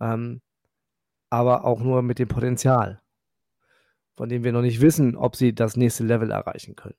[0.00, 0.42] Ähm,
[1.30, 3.00] aber auch nur mit dem Potenzial,
[4.16, 6.96] von dem wir noch nicht wissen, ob sie das nächste Level erreichen können.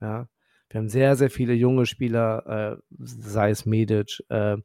[0.00, 0.28] Ja.
[0.68, 4.56] Wir haben sehr, sehr viele junge Spieler, äh, sei es Medic, äh,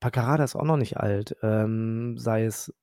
[0.00, 2.74] Paccarada ist auch noch nicht alt, ähm, sei es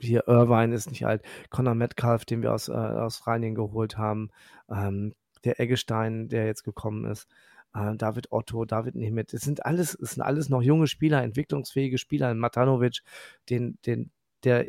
[0.00, 4.30] hier Irvine ist nicht alt, Conor Metcalf, den wir aus, äh, aus Rheinien geholt haben,
[4.68, 7.28] ähm, der Eggestein, der jetzt gekommen ist,
[7.74, 11.98] äh, David Otto, David Nemeth, das sind alles, das sind alles noch junge Spieler, entwicklungsfähige
[11.98, 13.02] Spieler, Matanovic,
[13.48, 14.10] den, den,
[14.42, 14.66] der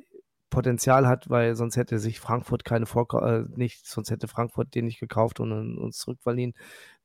[0.52, 4.86] Potenzial hat, weil sonst hätte sich Frankfurt keine Vorka äh, nicht, sonst hätte Frankfurt den
[4.86, 6.54] nicht gekauft und un- uns zurückverliehen.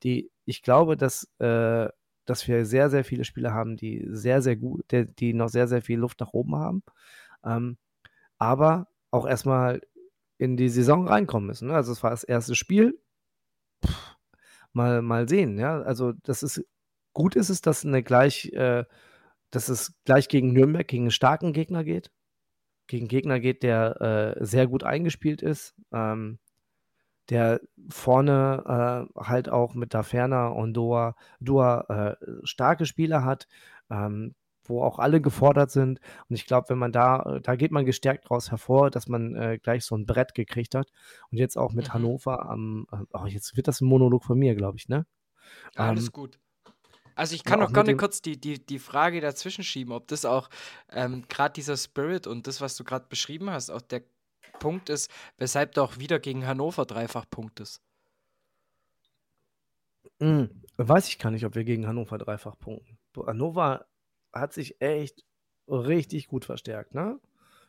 [0.03, 1.89] Die, ich glaube, dass, äh,
[2.25, 5.67] dass wir sehr, sehr viele Spieler haben, die sehr, sehr gut, die, die noch sehr,
[5.67, 6.83] sehr viel Luft nach oben haben.
[7.45, 7.77] Ähm,
[8.39, 9.81] aber auch erstmal
[10.37, 11.69] in die Saison reinkommen müssen.
[11.69, 11.75] Ne?
[11.75, 12.99] Also es war das erste Spiel.
[13.85, 14.15] Pff,
[14.73, 15.81] mal, mal sehen, ja.
[15.81, 16.63] Also das ist
[17.13, 18.85] gut ist es, dass eine gleich, äh,
[19.51, 22.11] dass es gleich gegen Nürnberg, gegen einen starken Gegner geht.
[22.87, 25.75] Gegen Gegner geht, der äh, sehr gut eingespielt ist.
[25.91, 26.39] Ähm,
[27.29, 33.47] der vorne äh, halt auch mit Daferna und Doa, Dua äh, starke Spieler hat,
[33.89, 35.99] ähm, wo auch alle gefordert sind.
[36.29, 39.59] Und ich glaube, wenn man da, da geht man gestärkt raus hervor, dass man äh,
[39.61, 40.91] gleich so ein Brett gekriegt hat.
[41.31, 41.93] Und jetzt auch mit Mhm.
[41.93, 45.05] Hannover am, äh, oh, jetzt wird das ein Monolog von mir, glaube ich, ne?
[45.75, 46.39] Alles Ähm, gut.
[47.17, 50.23] Also ich kann auch noch gerne kurz die, die, die Frage dazwischen schieben, ob das
[50.23, 50.49] auch
[50.91, 54.03] ähm, gerade dieser Spirit und das, was du gerade beschrieben hast, auch der
[54.59, 57.81] Punkt ist, weshalb du auch wieder gegen Hannover dreifach punktest.
[60.19, 60.45] Mm,
[60.77, 62.97] weiß ich gar nicht, ob wir gegen Hannover dreifach punkten.
[63.15, 63.87] Hannover
[64.31, 65.23] hat sich echt
[65.67, 67.19] richtig gut verstärkt, ne?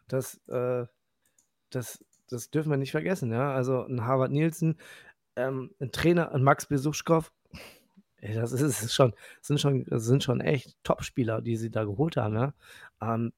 [0.09, 0.87] Das, äh,
[1.71, 3.55] das, das dürfen wir nicht vergessen, ja.
[3.55, 4.79] Also ein Harvard Nielsen,
[5.37, 7.78] ähm, ein Trainer, ein Max Besuschkow, ey,
[8.21, 12.55] das ist, schon, sind schon, sind schon echt Top-Spieler, die sie da geholt haben, ja.
[13.01, 13.33] Ähm,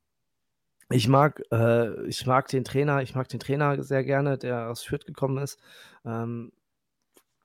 [0.93, 4.83] Ich mag, äh, ich mag den Trainer, ich mag den Trainer sehr gerne, der aus
[4.83, 5.59] Fürth gekommen ist,
[6.05, 6.53] ähm,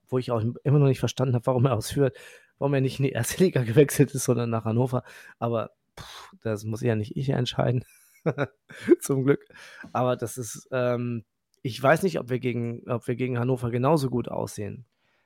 [0.08, 2.14] wo ich auch immer noch nicht verstanden habe, warum er aus Fürth,
[2.58, 5.04] warum er nicht in die erste Liga gewechselt ist, sondern nach Hannover.
[5.40, 7.84] Aber pff, das muss ja nicht ich entscheiden.
[9.02, 9.46] Zum Glück.
[9.94, 11.24] Aber das ist, ähm,
[11.62, 14.86] ich weiß nicht, ob wir gegen, ob wir gegen Hannover genauso gut aussehen.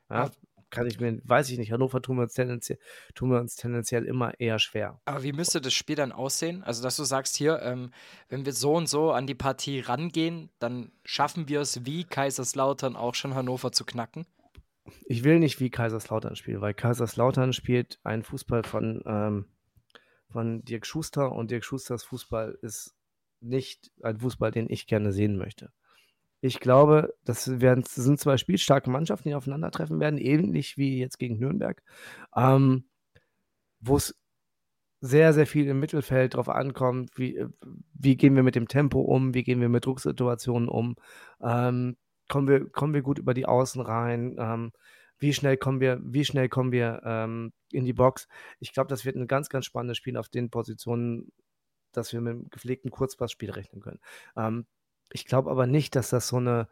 [0.09, 0.31] Ja,
[0.69, 1.71] kann ich mir, weiß ich nicht.
[1.71, 2.79] Hannover tun wir uns tendenziell,
[3.15, 4.99] tun wir uns tendenziell immer eher schwer.
[5.05, 6.63] Aber wie müsste das Spiel dann aussehen?
[6.63, 7.91] Also, dass du sagst hier, ähm,
[8.29, 12.95] wenn wir so und so an die Partie rangehen, dann schaffen wir es wie Kaiserslautern
[12.95, 14.25] auch schon Hannover zu knacken?
[15.05, 19.45] Ich will nicht wie Kaiserslautern spielen, weil Kaiserslautern spielt einen Fußball von, ähm,
[20.29, 22.95] von Dirk Schuster und Dirk Schusters Fußball ist
[23.41, 25.71] nicht ein Fußball, den ich gerne sehen möchte.
[26.41, 31.37] Ich glaube, das, werden, sind zwei spielstarke Mannschaften, die aufeinandertreffen werden, ähnlich wie jetzt gegen
[31.37, 31.81] Nürnberg,
[32.35, 32.85] ähm,
[33.81, 34.15] wo es
[35.01, 37.45] sehr, sehr viel im Mittelfeld drauf ankommt, wie,
[37.93, 40.95] wie gehen wir mit dem Tempo um, wie gehen wir mit Drucksituationen um,
[41.41, 41.97] ähm,
[42.27, 44.71] kommen, wir, kommen wir gut über die Außen rein, ähm,
[45.17, 48.27] wie schnell kommen wir, wie schnell kommen wir ähm, in die Box.
[48.59, 51.31] Ich glaube, das wird ein ganz, ganz spannendes Spiel auf den Positionen,
[51.91, 53.99] dass wir mit einem gepflegten Kurzpassspiel rechnen können.
[54.37, 54.65] Ähm,
[55.11, 56.67] ich glaube aber nicht, dass das so eine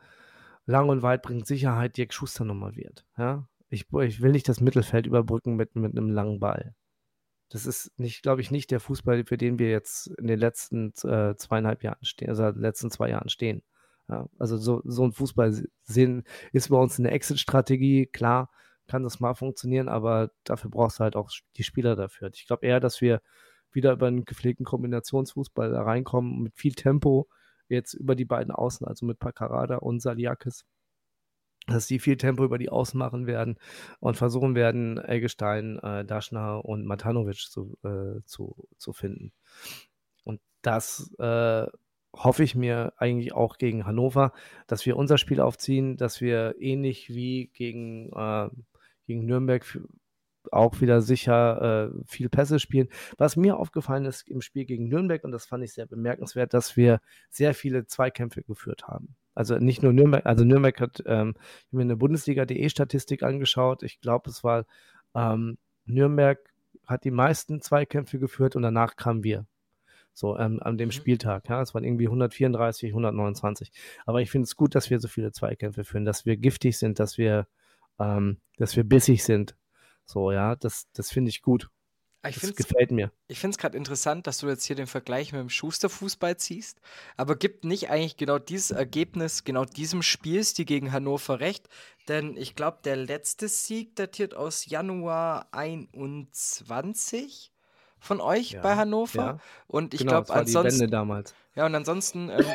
[0.65, 3.05] lang und weit bringt Sicherheit Dirk Schuster Nummer wird.
[3.17, 3.47] Ja?
[3.69, 6.75] Ich, ich will nicht das Mittelfeld überbrücken mit, mit einem langen Ball.
[7.49, 10.91] Das ist nicht, glaube ich, nicht der Fußball, für den wir jetzt in den letzten
[11.03, 13.63] äh, zweieinhalb Jahren stehen, also letzten zwei Jahren stehen.
[14.09, 15.65] Ja, also so, so ein Fußball
[16.51, 18.49] ist bei uns eine Exit-Strategie, klar,
[18.87, 22.29] kann das mal funktionieren, aber dafür brauchst du halt auch die Spieler dafür.
[22.33, 23.21] Ich glaube eher, dass wir
[23.71, 27.27] wieder über einen gepflegten Kombinationsfußball reinkommen mit viel Tempo,
[27.69, 30.65] jetzt über die beiden Außen, also mit Pacarada und Saliakis,
[31.67, 33.57] dass die viel Tempo über die Außen machen werden
[33.99, 39.33] und versuchen werden, Eggestein, äh, Daschner und Matanovic zu, äh, zu, zu finden.
[40.23, 41.67] Und das äh,
[42.15, 44.33] hoffe ich mir eigentlich auch gegen Hannover,
[44.65, 48.49] dass wir unser Spiel aufziehen, dass wir ähnlich wie gegen, äh,
[49.05, 49.65] gegen Nürnberg
[50.51, 52.89] auch wieder sicher äh, viel Pässe spielen.
[53.17, 56.77] Was mir aufgefallen ist im Spiel gegen Nürnberg, und das fand ich sehr bemerkenswert, dass
[56.77, 59.15] wir sehr viele Zweikämpfe geführt haben.
[59.35, 61.35] Also nicht nur Nürnberg, also Nürnberg hat ähm,
[61.69, 63.83] mir eine Bundesliga.de Statistik angeschaut.
[63.83, 64.65] Ich glaube, es war
[65.13, 66.39] ähm, Nürnberg
[66.87, 69.45] hat die meisten Zweikämpfe geführt und danach kamen wir.
[70.13, 70.93] So ähm, an dem mhm.
[70.93, 71.47] Spieltag.
[71.49, 73.71] Ja, es waren irgendwie 134, 129.
[74.05, 76.99] Aber ich finde es gut, dass wir so viele Zweikämpfe führen, dass wir giftig sind,
[76.99, 77.47] dass wir,
[77.99, 79.55] ähm, dass wir bissig sind,
[80.07, 81.69] so, ja, das, das finde ich gut.
[82.25, 83.11] Ich das gefällt mir.
[83.27, 86.81] Ich finde es gerade interessant, dass du jetzt hier den Vergleich mit dem Schusterfußball ziehst.
[87.15, 91.69] Aber gibt nicht eigentlich genau dieses Ergebnis, genau diesem Spielstil gegen Hannover recht?
[92.07, 97.51] Denn ich glaube, der letzte Sieg datiert aus Januar 21
[97.99, 99.21] von euch ja, bei Hannover.
[99.21, 99.39] Ja.
[99.67, 100.89] Und ich genau, glaube, ansonsten.
[100.89, 101.33] damals.
[101.55, 102.45] Ja, und ansonsten ähm,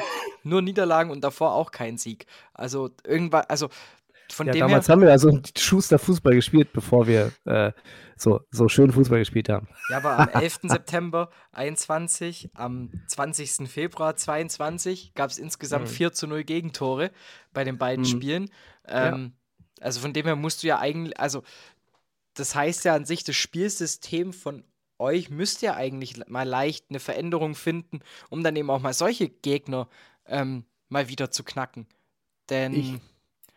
[0.43, 2.27] nur Niederlagen und davor auch kein Sieg.
[2.55, 3.69] Also irgendwann, also
[4.33, 7.73] von ja, damals her, haben wir also Schuster Fußball gespielt, bevor wir äh,
[8.16, 9.68] so, so schön Fußball gespielt haben.
[9.90, 10.61] Ja, aber am 11.
[10.64, 13.68] September 21, am 20.
[13.68, 15.92] Februar 22 gab es insgesamt mhm.
[15.92, 17.11] 4 zu 0 Gegentore
[17.53, 18.09] bei den beiden mhm.
[18.09, 18.51] Spielen.
[18.87, 19.33] Ähm,
[19.79, 19.85] ja.
[19.85, 21.42] Also von dem her musst du ja eigentlich, also
[22.35, 24.64] das heißt ja an sich, das Spielsystem von
[24.99, 29.29] euch müsst ja eigentlich mal leicht eine Veränderung finden, um dann eben auch mal solche
[29.29, 29.88] Gegner
[30.27, 31.87] ähm, mal wieder zu knacken.
[32.49, 32.95] Denn ich,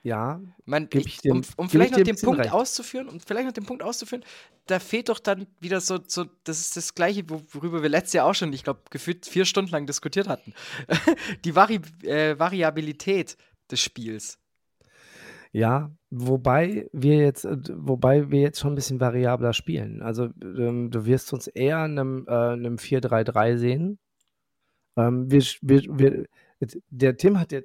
[0.05, 2.53] ja, man, ich, um, um vielleicht noch den Punkt recht.
[2.53, 4.23] auszuführen, um vielleicht noch den Punkt auszuführen,
[4.67, 8.27] da fehlt doch dann wieder so, so das ist das Gleiche, worüber wir letztes Jahr
[8.27, 10.53] auch schon, ich glaube, gefühlt vier Stunden lang diskutiert hatten.
[11.43, 13.35] Die Vari äh, Variabilität
[13.71, 14.37] des Spiels.
[15.51, 20.03] Ja, wobei wir jetzt, äh, wobei wir jetzt schon ein bisschen variabler spielen.
[20.03, 23.97] Also ähm, du wirst uns eher in einem, äh, einem 4-3-3 sehen.
[24.97, 26.25] Ähm, wir, wir, wir,
[26.91, 27.63] der Tim hat, der,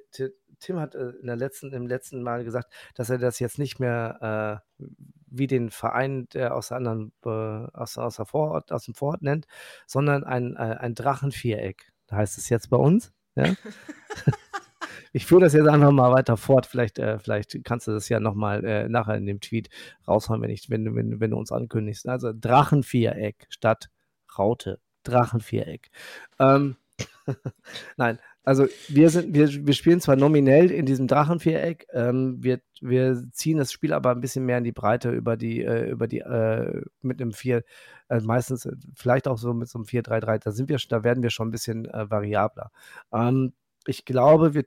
[0.61, 3.79] Tim hat äh, in der letzten, im letzten Mal gesagt, dass er das jetzt nicht
[3.79, 4.85] mehr äh,
[5.27, 9.47] wie den Verein, der aus, anderen, äh, aus, aus, der Vorort, aus dem Vorort nennt,
[9.87, 11.91] sondern ein, äh, ein Drachenviereck.
[12.07, 13.13] Da heißt es jetzt bei uns.
[13.35, 13.53] Ja?
[15.13, 16.65] ich führe das jetzt einfach mal weiter fort.
[16.65, 19.69] Vielleicht, äh, vielleicht kannst du das ja nochmal äh, nachher in dem Tweet
[20.07, 22.07] raushauen, wenn, ich, wenn, wenn, wenn du uns ankündigst.
[22.07, 23.89] Also Drachenviereck statt
[24.37, 24.79] Raute.
[25.03, 25.89] Drachenviereck.
[26.39, 26.75] Ähm,
[27.97, 33.23] Nein, also wir sind, wir, wir spielen zwar nominell in diesem Drachenviereck, ähm, wir, wir
[33.31, 36.19] ziehen das Spiel aber ein bisschen mehr in die Breite über die, äh, über die,
[36.19, 37.63] äh, mit einem 4,
[38.09, 41.21] äh, meistens äh, vielleicht auch so mit so einem 4-3-3, da sind wir, da werden
[41.21, 42.71] wir schon ein bisschen äh, variabler.
[43.13, 43.53] Ähm,
[43.85, 44.65] ich glaube, wir,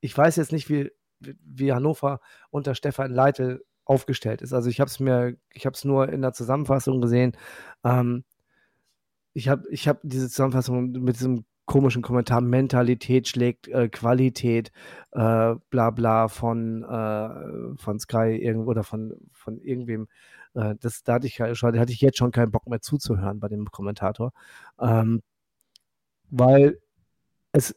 [0.00, 2.20] ich weiß jetzt nicht, wie, wie Hannover
[2.50, 4.52] unter Stefan Leitl aufgestellt ist.
[4.52, 7.36] Also ich habe es mir, ich habe es nur in der Zusammenfassung gesehen.
[7.84, 8.24] Ähm,
[9.32, 14.72] ich habe ich hab diese Zusammenfassung mit diesem komischen Kommentar, Mentalität schlägt äh, Qualität,
[15.12, 20.08] äh, bla bla von, äh, von Sky irgendwo oder von, von irgendwem.
[20.54, 23.70] Äh, das, da hatte ich, hatte ich jetzt schon keinen Bock mehr zuzuhören bei dem
[23.70, 24.32] Kommentator.
[24.80, 25.22] Ähm,
[26.30, 26.80] weil
[27.52, 27.76] es,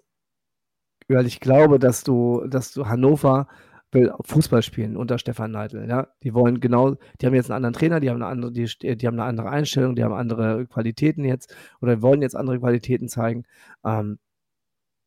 [1.08, 3.48] weil ich glaube, dass du, dass du Hannover
[3.94, 5.88] will Fußball spielen unter Stefan Neidl.
[5.90, 6.08] Ja?
[6.24, 8.66] Die wollen genau, die haben jetzt einen anderen Trainer, die haben eine andere, die,
[8.98, 13.10] die haben eine andere Einstellung, die haben andere Qualitäten jetzt oder wollen jetzt andere Qualitäten
[13.10, 13.44] zeigen.
[13.84, 14.20] Ähm,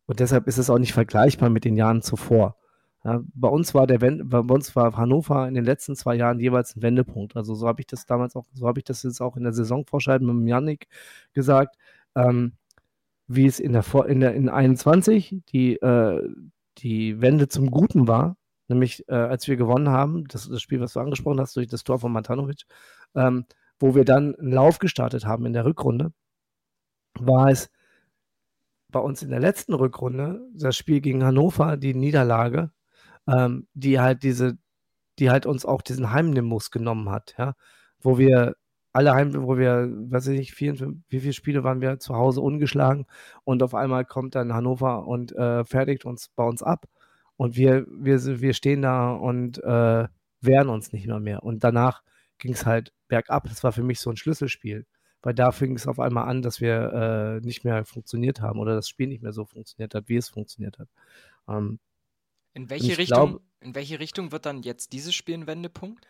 [0.06, 2.56] und deshalb ist es auch nicht vergleichbar mit den Jahren zuvor.
[3.04, 6.76] Ja, bei uns war der bei uns war Hannover in den letzten zwei Jahren jeweils
[6.76, 7.36] ein Wendepunkt.
[7.36, 9.52] Also so habe ich das damals auch, so habe ich das jetzt auch in der
[9.52, 10.88] Saisonvorschau mit Yannick
[11.32, 11.76] gesagt.
[12.16, 12.52] Ähm,
[13.28, 16.28] wie es in der, in der in 21 die, äh,
[16.78, 18.36] die Wende zum Guten war,
[18.68, 21.84] nämlich äh, als wir gewonnen haben, das, das Spiel, was du angesprochen hast, durch das
[21.84, 22.64] Tor von Matanovic,
[23.14, 23.46] ähm,
[23.78, 26.12] wo wir dann einen Lauf gestartet haben in der Rückrunde,
[27.18, 27.70] war es
[28.90, 32.70] bei uns in der letzten Rückrunde, das Spiel gegen Hannover, die Niederlage,
[33.28, 34.58] ähm, die halt diese,
[35.18, 37.54] die halt uns auch diesen Heimnimbus genommen hat, ja,
[38.00, 38.54] wo wir
[38.92, 40.74] alle Heim, wo wir, weiß ich nicht, vier,
[41.08, 43.06] wie viele Spiele waren wir zu Hause ungeschlagen
[43.44, 46.86] und auf einmal kommt dann Hannover und äh, fertigt uns bei uns ab
[47.36, 50.08] und wir, wir, wir stehen da und äh,
[50.40, 51.42] wehren uns nicht mehr mehr.
[51.42, 52.02] Und danach
[52.38, 53.44] ging es halt bergab.
[53.44, 54.86] Das war für mich so ein Schlüsselspiel.
[55.22, 58.76] Weil da fing es auf einmal an, dass wir äh, nicht mehr funktioniert haben oder
[58.76, 60.88] das Spiel nicht mehr so funktioniert hat, wie es funktioniert hat.
[61.48, 61.80] Ähm,
[62.54, 66.06] in, welche Richtung, glaub, in welche Richtung wird dann jetzt dieses Spiel ein Wendepunkt?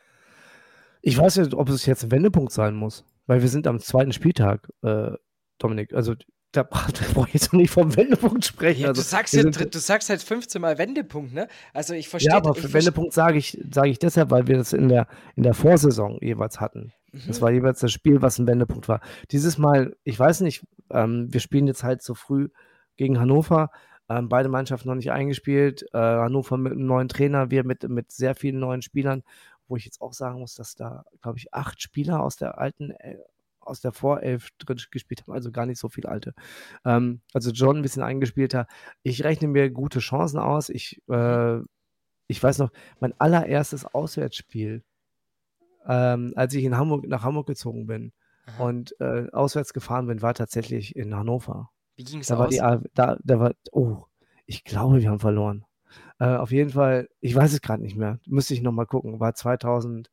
[1.00, 4.12] Ich weiß nicht, ob es jetzt ein Wendepunkt sein muss, weil wir sind am zweiten
[4.12, 5.12] Spieltag, äh,
[5.58, 5.94] Dominik.
[5.94, 6.14] Also
[6.64, 8.82] da brauche ich jetzt noch nicht vom Wendepunkt sprechen.
[8.82, 11.48] Ja, also, du, sagst jetzt, du sagst halt 15 Mal Wendepunkt, ne?
[11.72, 12.30] Also ich verstehe.
[12.30, 15.42] Ja, aber für Wendepunkt sage ich, sag ich deshalb, weil wir das in der, in
[15.42, 16.92] der Vorsaison jeweils hatten.
[17.12, 17.22] Mhm.
[17.26, 19.00] Das war jeweils das Spiel, was ein Wendepunkt war.
[19.30, 22.48] Dieses Mal, ich weiß nicht, ähm, wir spielen jetzt halt so früh
[22.96, 23.70] gegen Hannover.
[24.08, 25.84] Ähm, beide Mannschaften noch nicht eingespielt.
[25.92, 29.22] Äh, Hannover mit einem neuen Trainer, wir mit, mit sehr vielen neuen Spielern,
[29.68, 32.92] wo ich jetzt auch sagen muss, dass da, glaube ich, acht Spieler aus der alten
[32.92, 33.16] äh,
[33.66, 36.34] aus der Vorelf drin gespielt haben, also gar nicht so viel alte.
[36.84, 38.66] Ähm, also John ein bisschen eingespielter.
[39.02, 40.68] Ich rechne mir gute Chancen aus.
[40.68, 41.58] Ich, äh,
[42.26, 44.82] ich weiß noch, mein allererstes Auswärtsspiel,
[45.86, 48.12] ähm, als ich in Hamburg, nach Hamburg gezogen bin
[48.46, 48.64] Aha.
[48.64, 51.70] und äh, auswärts gefahren bin, war tatsächlich in Hannover.
[51.96, 52.58] Wie ging es da aus?
[52.58, 54.04] War die, da, da war, oh,
[54.46, 55.64] ich glaube, wir haben verloren.
[56.18, 58.20] Äh, auf jeden Fall, ich weiß es gerade nicht mehr.
[58.26, 59.20] Müsste ich nochmal gucken.
[59.20, 60.10] War 2000,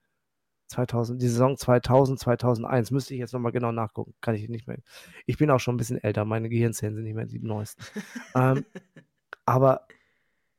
[0.73, 4.77] 2000, die Saison 2000, 2001, müsste ich jetzt nochmal genau nachgucken, kann ich nicht mehr.
[5.25, 7.83] Ich bin auch schon ein bisschen älter, meine Gehirnzellen sind nicht mehr die neuesten.
[8.36, 8.65] ähm,
[9.45, 9.88] aber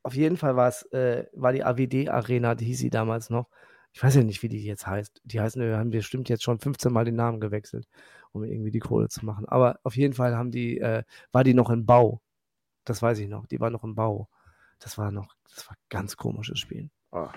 [0.03, 3.49] auf jeden Fall war es, äh, war die AWD Arena, die hieß sie damals noch.
[3.91, 5.21] Ich weiß ja nicht, wie die jetzt heißt.
[5.23, 7.87] Die heißen, wir haben bestimmt jetzt schon 15 Mal den Namen gewechselt,
[8.33, 9.47] um irgendwie die Kohle zu machen.
[9.47, 12.21] Aber auf jeden Fall haben die, äh, war die noch im Bau.
[12.83, 13.47] Das weiß ich noch.
[13.47, 14.29] Die war noch im Bau.
[14.79, 16.89] Das war noch, das war ein ganz komisches Spiel.
[17.11, 17.29] Oh.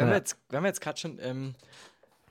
[0.00, 0.14] Wenn ja.
[0.14, 1.54] wir jetzt, wenn wir jetzt gerade schon ähm,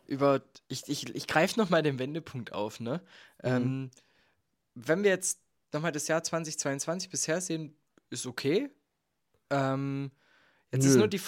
[0.07, 2.99] über, ich, ich, ich greife nochmal den Wendepunkt auf, ne?
[3.43, 3.49] Mhm.
[3.49, 3.91] Ähm,
[4.73, 5.39] wenn wir jetzt
[5.71, 7.75] nochmal das Jahr 2022 bisher sehen,
[8.09, 8.71] ist okay.
[9.51, 10.09] Ähm,
[10.71, 10.89] jetzt nö.
[10.89, 11.21] ist nur die.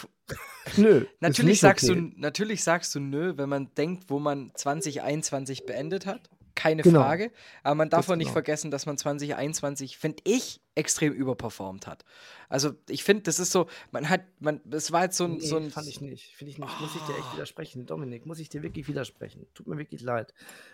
[0.77, 1.05] nö.
[1.19, 2.11] natürlich, sagst okay.
[2.11, 7.01] du, natürlich sagst du nö, wenn man denkt, wo man 2021 beendet hat keine genau.
[7.01, 7.31] Frage.
[7.63, 8.33] Aber man darf auch nicht genau.
[8.33, 12.05] vergessen, dass man 2021, finde ich, extrem überperformt hat.
[12.49, 15.39] Also ich finde, das ist so, man hat, man, es war jetzt so ein, nee,
[15.45, 15.69] so ein.
[15.71, 16.71] Fand ich nicht, finde ich nicht.
[16.79, 16.81] Oh.
[16.81, 19.47] Muss ich dir echt widersprechen, Dominik, muss ich dir wirklich widersprechen.
[19.53, 20.33] Tut mir wirklich leid.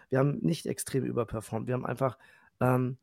[0.09, 1.67] Wir haben nicht extrem überperformt.
[1.67, 2.17] Wir haben einfach,
[2.59, 2.97] ähm,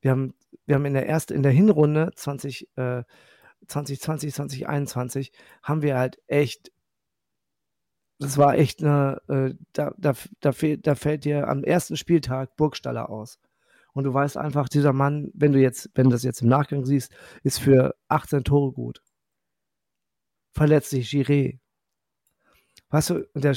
[0.00, 0.34] wir haben,
[0.66, 3.02] wir haben in der ersten, in der Hinrunde 20, äh,
[3.66, 6.70] 2020, 2021 haben wir halt echt
[8.18, 13.10] das war echt eine, äh, da, da, da, da fällt dir am ersten Spieltag Burgstaller
[13.10, 13.38] aus.
[13.92, 16.84] Und du weißt einfach, dieser Mann, wenn du jetzt, wenn du das jetzt im Nachgang
[16.84, 19.02] siehst, ist für 18 Tore gut.
[20.52, 21.58] Verletzt sich Giré.
[22.90, 23.56] Weißt du, und, der,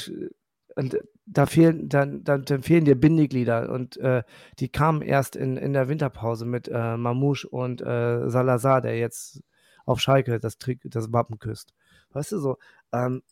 [0.75, 4.23] und da fehlen, dann, dann, dann, fehlen dir Bindeglieder und äh,
[4.59, 9.41] die kamen erst in, in der Winterpause mit äh, Mamouche und äh, Salazar, der jetzt
[9.85, 11.73] auf Schalke das, Trick, das Wappen küsst.
[12.11, 12.57] Weißt du so,
[12.91, 13.23] ähm,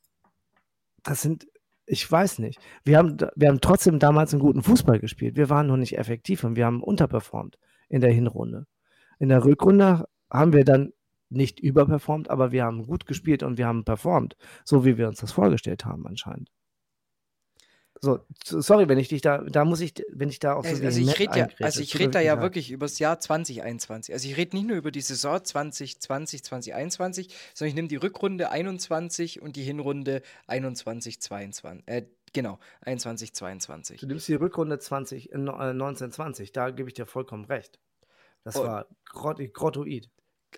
[1.07, 1.47] das sind,
[1.85, 2.59] ich weiß nicht.
[2.83, 5.37] Wir haben, wir haben trotzdem damals einen guten Fußball gespielt.
[5.37, 7.57] Wir waren noch nicht effektiv und wir haben unterperformt
[7.89, 8.67] in der Hinrunde.
[9.19, 10.91] In der Rückrunde haben wir dann
[11.29, 15.19] nicht überperformt, aber wir haben gut gespielt und wir haben performt, so wie wir uns
[15.19, 16.49] das vorgestellt haben anscheinend.
[18.01, 20.85] So, sorry, wenn ich dich da, da muss ich, wenn ich da auf so also,
[20.85, 24.13] also ich rede ja, also ich rede da ja wirklich über das Jahr 2021.
[24.13, 28.49] Also ich rede nicht nur über die Saison 2020, 2021, sondern ich nehme die Rückrunde
[28.51, 31.87] 21 und die Hinrunde 21, 22.
[31.87, 33.99] Äh, genau, 21, 22.
[33.99, 37.79] Du nimmst die Rückrunde 20, äh, 1920, da gebe ich dir vollkommen recht.
[38.43, 40.09] Das Und- war grott, grottoid.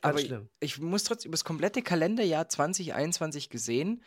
[0.01, 0.49] Ganz aber schlimm.
[0.59, 4.03] ich muss trotzdem über das komplette Kalenderjahr 2021 gesehen,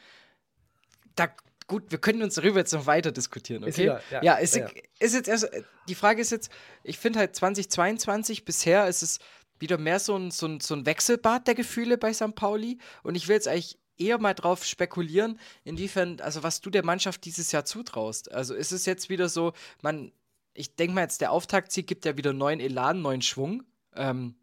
[1.17, 1.29] da,
[1.67, 3.85] gut, wir können uns darüber jetzt noch weiter diskutieren, Ist okay?
[3.85, 5.51] egal, ja, ja, ist, ja, ist jetzt erst,
[5.89, 6.51] die Frage ist jetzt,
[6.83, 9.19] ich finde halt 2022 bisher ist es
[9.59, 12.35] wieder mehr so ein, so, ein, so ein Wechselbad der Gefühle bei St.
[12.35, 16.85] Pauli und ich will jetzt eigentlich eher mal drauf spekulieren, inwiefern, also was du der
[16.85, 18.33] Mannschaft dieses Jahr zutraust.
[18.33, 20.13] Also ist es jetzt wieder so, man,
[20.55, 23.63] ich denke mal jetzt, der Auftaktsieg gibt ja wieder neuen Elan, neuen Schwung.
[23.95, 24.35] Ähm,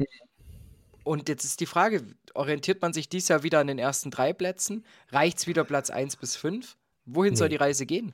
[1.04, 2.04] und jetzt ist die Frage,
[2.34, 4.86] orientiert man sich dieses Jahr wieder an den ersten drei Plätzen?
[5.10, 6.78] Reicht es wieder Platz 1 bis 5?
[7.14, 7.58] Wohin soll Nee.
[7.58, 8.14] die Reise gehen?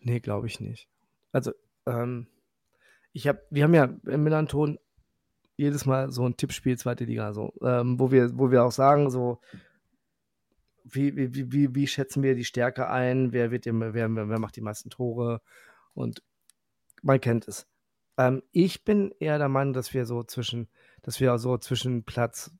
[0.00, 0.88] Nee, glaube ich nicht.
[1.32, 1.52] Also,
[1.86, 2.26] ähm,
[3.12, 4.78] ich habe, wir haben ja im Millanton
[5.56, 9.10] jedes Mal so ein Tippspiel, zweite Liga, so, ähm, wo wir, wo wir auch sagen,
[9.10, 9.40] so,
[10.84, 14.38] wie, wie, wie- wie, wie schätzen wir die Stärke ein, wer wird dem, wer, wer
[14.38, 15.40] macht die meisten Tore
[15.94, 16.22] und
[17.02, 17.66] man kennt es.
[18.18, 20.68] Ähm, ich bin eher der Meinung, dass wir so zwischen,
[21.02, 22.52] dass wir so zwischen Platz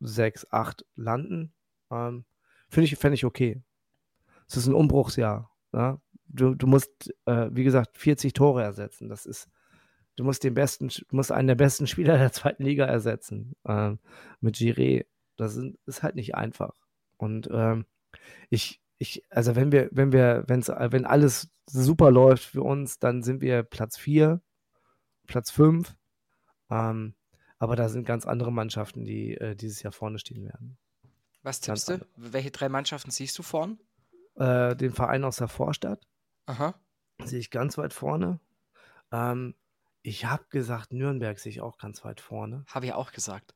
[0.00, 1.52] 6, 8 landen.
[1.90, 2.24] Ähm,
[2.70, 3.62] Finde ich, fände ich okay.
[4.48, 5.50] Es ist ein Umbruchsjahr.
[5.72, 6.00] Ja?
[6.26, 9.08] Du, du musst, äh, wie gesagt, 40 Tore ersetzen.
[9.08, 9.48] Das ist,
[10.16, 13.54] du musst den besten, du musst einen der besten Spieler der zweiten Liga ersetzen.
[13.66, 13.98] Ähm,
[14.40, 15.06] mit Giré.
[15.36, 16.74] Das ist, ist halt nicht einfach.
[17.16, 17.84] Und ähm,
[18.50, 23.22] ich, ich, also wenn wir, wenn wir, wenn's, wenn alles super läuft für uns, dann
[23.22, 24.40] sind wir Platz 4,
[25.26, 25.94] Platz 5.
[26.70, 27.14] Ähm,
[27.58, 30.78] aber da sind ganz andere Mannschaften, die äh, dieses Jahr vorne stehen werden.
[31.42, 32.32] Was Ganz tippst du?
[32.32, 33.78] Welche drei Mannschaften siehst du vorn?
[34.38, 36.06] Äh, den Verein aus der Vorstadt
[36.46, 36.74] Aha.
[37.24, 38.40] sehe ich ganz weit vorne.
[39.10, 39.54] Ähm,
[40.02, 42.64] ich habe gesagt, Nürnberg sehe ich auch ganz weit vorne.
[42.68, 43.54] Habe ich auch gesagt.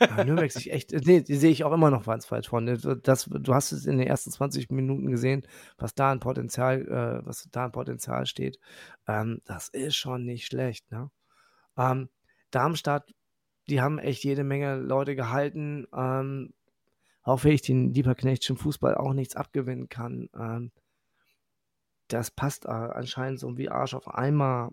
[0.00, 2.78] Ja, Nürnberg sehe ich echt, nee, die sehe ich auch immer noch ganz weit vorne.
[2.78, 5.46] Das, du hast es in den ersten 20 Minuten gesehen,
[5.78, 8.58] was da an Potenzial, äh, was da an Potenzial steht.
[9.06, 11.10] Ähm, das ist schon nicht schlecht, ne?
[11.76, 12.08] Ähm,
[12.50, 13.14] Darmstadt,
[13.68, 16.54] die haben echt jede Menge Leute gehalten, ähm,
[17.24, 20.28] auch wenn ich den Lieberknechtschen Fußball auch nichts abgewinnen kann.
[20.38, 20.70] Ähm,
[22.08, 24.70] das passt äh, anscheinend so wie Arsch auf Eimer.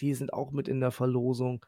[0.00, 1.64] Die sind auch mit in der Verlosung.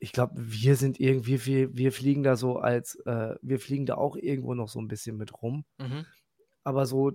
[0.00, 3.94] Ich glaube, wir sind irgendwie, wir, wir fliegen da so als, äh, wir fliegen da
[3.94, 5.64] auch irgendwo noch so ein bisschen mit rum.
[5.78, 6.04] Mhm.
[6.64, 7.12] Aber so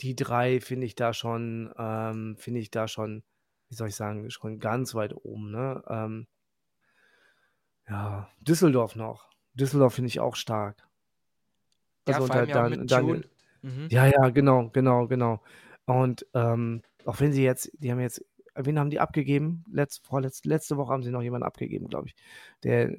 [0.00, 3.24] die drei finde ich da schon, ähm, finde ich da schon,
[3.68, 5.82] wie soll ich sagen, schon ganz weit oben, ne?
[5.88, 6.26] Ähm,
[7.88, 9.30] ja, Düsseldorf noch.
[9.54, 10.88] Düsseldorf finde ich auch stark.
[12.08, 13.14] Ja, Also vor allem unter ja auch Dan- mit Daniel-
[13.62, 13.74] June.
[13.74, 13.88] Mhm.
[13.90, 15.40] Ja, ja, genau, genau, genau.
[15.86, 18.24] Und ähm, auch wenn sie jetzt, die haben jetzt,
[18.54, 19.64] wen haben die abgegeben?
[19.70, 22.14] Letz, vorletz, letzte Woche haben sie noch jemanden abgegeben, glaube ich,
[22.62, 22.94] der,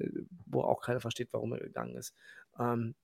[0.46, 2.14] wo auch keiner versteht, warum er gegangen ist.
[2.58, 2.94] Ähm,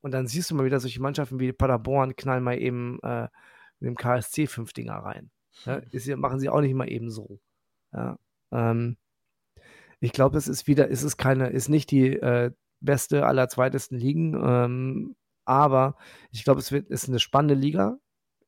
[0.00, 3.28] und dann siehst du mal wieder solche Mannschaften wie Paderborn knallen mal eben äh,
[3.78, 5.30] mit dem KSC fünf Dinger rein.
[5.64, 7.38] Ja, ist, ja- machen sie auch nicht mal eben so.
[7.92, 8.18] Ja,
[8.50, 8.96] ähm,
[10.00, 12.50] ich glaube, es ist wieder, es ist keine, ist nicht die äh,
[12.80, 15.14] beste aller zweitesten Ligen, ähm,
[15.44, 15.96] aber
[16.30, 17.98] ich glaube, es wird, ist eine spannende Liga.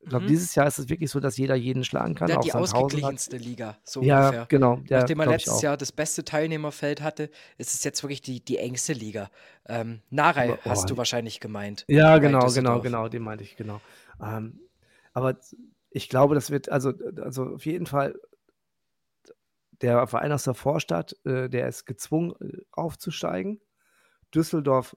[0.00, 0.28] Ich glaube, Mhm.
[0.28, 2.28] dieses Jahr ist es wirklich so, dass jeder jeden schlagen kann.
[2.28, 4.46] Ja, die ausgeglichenste Liga, so Ja, ungefähr.
[4.50, 4.78] genau.
[4.88, 5.62] Ja, Nachdem man letztes.
[5.62, 9.30] Jahr das beste Teilnehmerfeld hatte, ist es jetzt wirklich die, die engste Liga.
[9.66, 11.86] Ähm, Narei Aber, hast oh, du wahrscheinlich gemeint.
[11.88, 13.80] Ja, genau, genau, genau, den meinte ich, genau.
[14.22, 14.60] Ähm,
[15.14, 15.38] aber
[15.90, 16.92] ich glaube, das wird, also,
[17.22, 18.14] also auf jeden Fall,
[19.80, 23.60] der Verein aus der Vorstadt, äh, der ist gezwungen äh, aufzusteigen.
[24.34, 24.96] Düsseldorf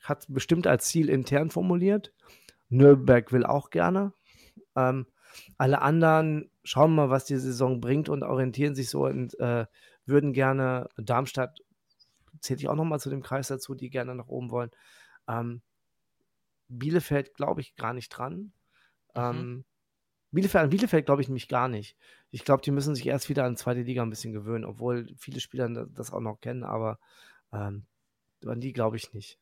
[0.00, 2.12] hat bestimmt als Ziel intern formuliert.
[2.68, 4.12] Nürnberg will auch gerne.
[4.76, 5.06] Ähm,
[5.58, 9.66] alle anderen schauen mal, was die Saison bringt und orientieren sich so und äh,
[10.06, 11.60] würden gerne, Darmstadt
[12.40, 14.70] zählt ich auch nochmal zu dem Kreis dazu, die gerne nach oben wollen.
[15.28, 15.62] Ähm,
[16.68, 18.52] Bielefeld glaube ich gar nicht dran.
[19.14, 19.64] Ähm,
[20.30, 21.96] Bielefeld, an Bielefeld glaube ich nämlich gar nicht.
[22.30, 25.40] Ich glaube, die müssen sich erst wieder an zweite Liga ein bisschen gewöhnen, obwohl viele
[25.40, 26.98] Spieler da- das auch noch kennen, aber
[27.52, 27.86] ähm,
[28.46, 29.38] an die glaube ich nicht.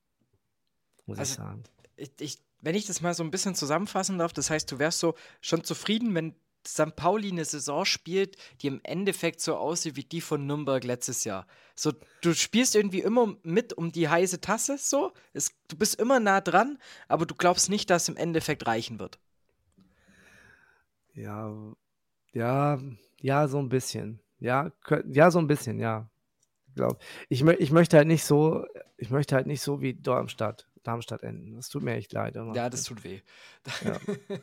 [1.09, 1.65] Muss Also, ich sagen.
[1.97, 5.01] Ich, ich, wenn ich das mal so ein bisschen zusammenfassen darf, das heißt, du wärst
[5.01, 6.35] so schon zufrieden, wenn
[6.67, 6.95] St.
[6.97, 11.47] Pauli eine Saison spielt, die im Endeffekt so aussieht wie die von Nürnberg letztes Jahr.
[11.75, 15.13] So, du spielst irgendwie immer mit um die heiße Tasse, so.
[15.33, 16.79] Es, du bist immer nah dran,
[17.09, 19.19] aber du glaubst nicht, dass es im Endeffekt reichen wird.
[21.15, 21.55] Ja,
[22.33, 22.79] ja,
[23.21, 24.21] ja, so ein bisschen.
[24.41, 24.71] Ja,
[25.11, 26.11] ja, so ein bisschen, ja.
[26.75, 27.01] Glaub.
[27.29, 28.65] Ich, ich möchte halt nicht so,
[28.99, 31.57] ich möchte halt nicht so wie Darmstadt, Darmstadt enden.
[31.57, 32.37] Das tut mir echt leid.
[32.37, 32.55] immer.
[32.55, 33.21] Ja, das tut weh.
[33.85, 33.99] Ja.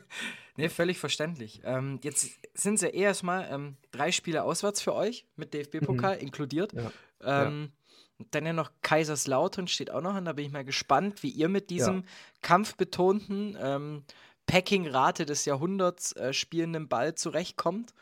[0.56, 1.60] nee, völlig verständlich.
[1.64, 6.72] Ähm, jetzt sind sie erstmal ähm, drei Spiele auswärts für euch, mit DFB-Pokal inkludiert.
[6.72, 6.92] Ja.
[7.22, 7.72] Ähm,
[8.18, 10.24] und Dann ja noch Kaiserslautern steht auch noch an.
[10.24, 12.04] Da bin ich mal gespannt, wie ihr mit diesem
[12.42, 14.04] kampfbetonten ähm,
[14.46, 17.92] Packing-Rate des Jahrhunderts äh, spielenden Ball zurechtkommt.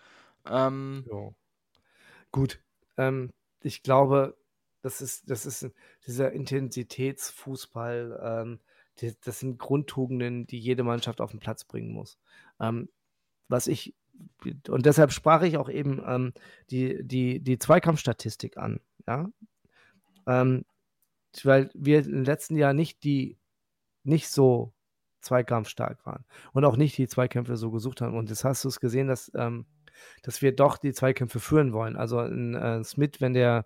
[0.46, 1.30] Ähm, Ja.
[2.30, 2.60] Gut.
[2.96, 3.30] Ähm,
[3.62, 4.36] ich glaube,
[4.84, 5.70] das ist, das ist
[6.06, 8.60] dieser Intensitätsfußball, ähm,
[9.00, 12.18] die, das sind Grundtugenden, die jede Mannschaft auf den Platz bringen muss.
[12.60, 12.90] Ähm,
[13.48, 13.94] was ich,
[14.68, 16.34] und deshalb sprach ich auch eben ähm,
[16.70, 19.30] die, die, die Zweikampfstatistik an, ja.
[20.26, 20.66] Ähm,
[21.42, 23.38] weil wir im letzten Jahr nicht die,
[24.02, 24.74] nicht so
[25.22, 28.16] zweikampfstark waren und auch nicht die Zweikämpfe so gesucht haben.
[28.18, 29.64] Und jetzt hast du es gesehen, dass, ähm,
[30.22, 31.96] dass wir doch die Zweikämpfe führen wollen.
[31.96, 33.64] Also ein äh, Smith, wenn der,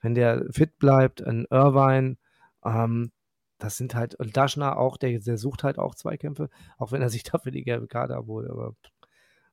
[0.00, 2.16] wenn der fit bleibt, ein Irvine,
[2.64, 3.12] ähm,
[3.58, 6.48] das sind halt, und Daschner auch, der, der sucht halt auch Zweikämpfe,
[6.78, 8.74] auch wenn er sich dafür die gelbe Karte abholt, aber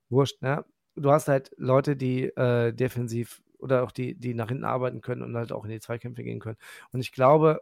[0.09, 0.65] wurscht, ne?
[0.95, 5.21] Du hast halt Leute, die äh, defensiv oder auch die, die nach hinten arbeiten können
[5.21, 6.57] und halt auch in die Zweikämpfe gehen können.
[6.91, 7.61] Und ich glaube,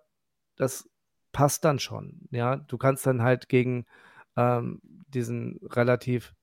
[0.56, 0.90] das
[1.34, 2.28] passt dann schon.
[2.32, 3.86] Ja, du kannst dann halt gegen
[4.38, 6.34] ähm, diesen relativ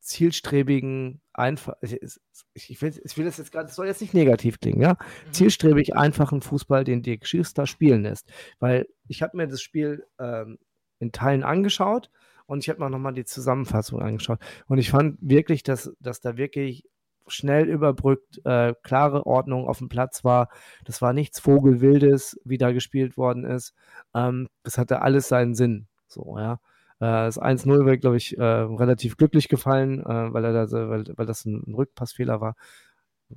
[0.00, 4.80] zielstrebigen, einfach, ich, will, ich will das jetzt gerade, es soll jetzt nicht negativ klingen,
[4.80, 5.32] ja, mhm.
[5.32, 8.30] zielstrebig einfachen Fußball, den Dirk Schiester spielen lässt.
[8.58, 10.58] Weil ich habe mir das Spiel ähm,
[10.98, 12.10] in Teilen angeschaut
[12.46, 14.38] und ich habe mir nochmal die Zusammenfassung angeschaut.
[14.66, 16.88] Und ich fand wirklich, dass, dass da wirklich
[17.26, 20.48] schnell überbrückt, äh, klare Ordnung auf dem Platz war.
[20.84, 23.74] Das war nichts Vogelwildes, wie da gespielt worden ist.
[24.14, 25.88] Ähm, das hatte alles seinen Sinn.
[26.06, 26.60] So, ja.
[27.04, 31.04] Äh, das 1-0 wäre, glaube ich, äh, relativ glücklich gefallen, äh, weil, er da, weil,
[31.16, 32.56] weil das ein, ein Rückpassfehler war.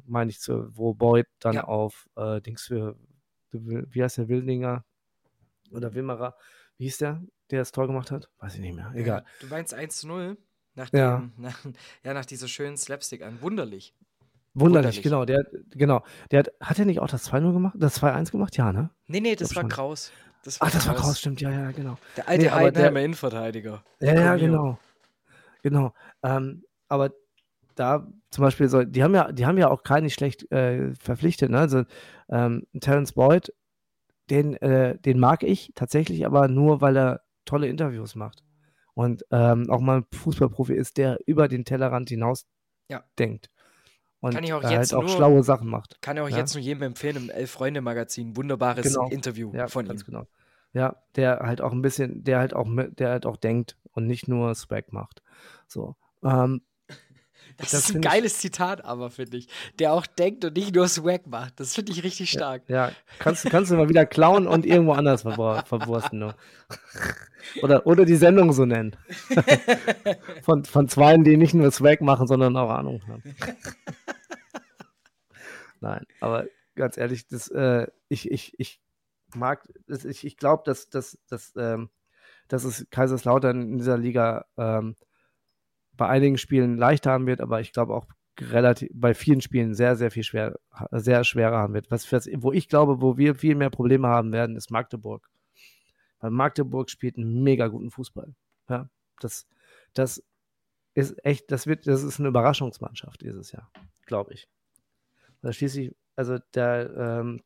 [0.05, 1.63] Meine ich, zu, wo Boyd dann ja.
[1.65, 2.95] auf äh, Dings für,
[3.51, 4.85] wie heißt der, Wildinger
[5.71, 6.37] oder Wimmerer,
[6.77, 8.29] wie hieß der, der das Tor gemacht hat?
[8.39, 8.91] Weiß ich nicht mehr.
[8.95, 9.25] Egal.
[9.41, 10.37] Du meinst 1-0?
[10.75, 11.29] Nach dem, ja.
[11.37, 11.59] Nach,
[12.03, 13.41] ja, nach dieser schönen Slapstick an.
[13.41, 13.93] Wunderlich.
[14.53, 15.01] Wunderlich, Wunderlich.
[15.01, 15.25] genau.
[15.25, 16.03] Der, genau.
[16.31, 17.75] Der hat, hat er nicht auch das 2-0 gemacht?
[17.77, 18.55] Das 2-1 gemacht?
[18.55, 18.91] Ja, ne?
[19.07, 19.67] Nee, nee, das war.
[19.67, 20.11] Kraus.
[20.47, 20.87] Das Ach, das Kraus.
[20.87, 21.97] war Kraus, stimmt, ja, ja, genau.
[22.15, 23.83] Der alte nee, Heidenheimer Innenverteidiger.
[23.99, 24.79] Ja, ja, genau.
[25.61, 25.93] Genau.
[26.23, 27.11] Ähm, aber
[27.75, 30.95] da zum Beispiel, so, die haben ja, die haben ja auch gar nicht schlecht äh,
[30.95, 31.59] verpflichtet, ne?
[31.59, 31.83] Also
[32.29, 33.51] ähm, Terence Boyd,
[34.29, 38.45] den, äh, den mag ich tatsächlich, aber nur, weil er tolle Interviews macht
[38.93, 42.45] und ähm, auch mal ein Fußballprofi ist, der über den Tellerrand hinaus
[42.87, 43.03] ja.
[43.19, 43.49] denkt.
[44.21, 46.01] Und kann ich auch jetzt halt auch nur, schlaue Sachen macht.
[46.01, 46.37] Kann ich auch ja?
[46.37, 49.09] jetzt nur jedem empfehlen, im Elf-Freunde-Magazin, wunderbares genau.
[49.09, 49.97] Interview ja, von ihm.
[49.97, 50.25] Genau.
[50.73, 54.27] Ja, der halt auch ein bisschen, der halt auch, der halt auch denkt und nicht
[54.27, 55.21] nur Swag macht.
[55.67, 55.95] So.
[56.23, 56.61] Ähm,
[57.57, 59.47] das, das ist ein geiles ich, Zitat, aber finde ich.
[59.79, 61.59] Der auch denkt und nicht nur Swag macht.
[61.59, 62.63] Das finde ich richtig stark.
[62.67, 66.19] Ja, ja, Kannst, kannst du mal wieder klauen und irgendwo anders verwursten.
[66.19, 66.35] Ne?
[67.61, 68.95] Oder, oder die Sendung so nennen.
[70.43, 73.23] von, von Zweien, die nicht nur Swag machen, sondern auch Ahnung haben.
[75.79, 76.45] Nein, aber
[76.75, 78.81] ganz ehrlich, das, äh, ich, ich, ich
[79.35, 81.89] mag, ich, ich glaube, dass, dass, dass, ähm,
[82.47, 84.95] dass es Kaiserslautern in dieser Liga ähm,
[85.93, 88.05] bei einigen Spielen leichter haben wird, aber ich glaube auch
[88.39, 90.59] relativ bei vielen Spielen sehr, sehr viel schwer,
[90.91, 91.89] sehr schwerer haben wird.
[91.89, 95.29] Was, was, wo ich glaube, wo wir viel mehr Probleme haben werden, ist Magdeburg.
[96.19, 98.33] Weil Magdeburg spielt einen mega guten Fußball.
[98.69, 99.47] Ja, das,
[99.93, 100.23] das
[100.93, 103.71] ist echt, das wird, das ist eine Überraschungsmannschaft dieses Jahr,
[104.05, 104.47] glaube ich.
[105.41, 107.41] Da schließlich, also der, ähm,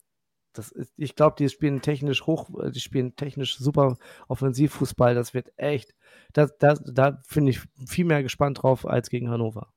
[0.54, 3.97] das ist, ich glaube, die spielen technisch hoch, die spielen technisch super
[4.28, 5.16] Offensivfußball.
[5.16, 5.93] Das wird echt,
[6.34, 9.72] das, das, da finde ich viel mehr gespannt drauf als gegen Hannover.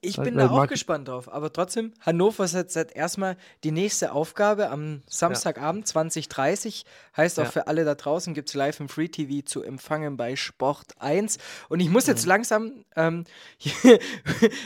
[0.00, 4.70] Ich bin da auch gespannt drauf, aber trotzdem, Hannover ist jetzt erstmal die nächste Aufgabe
[4.70, 5.92] am Samstagabend ja.
[5.92, 6.84] 2030.
[7.16, 7.50] Heißt auch ja.
[7.50, 11.38] für alle da draußen gibt es live im Free TV zu empfangen bei Sport 1.
[11.68, 12.28] Und ich muss jetzt mhm.
[12.28, 13.24] langsam ähm,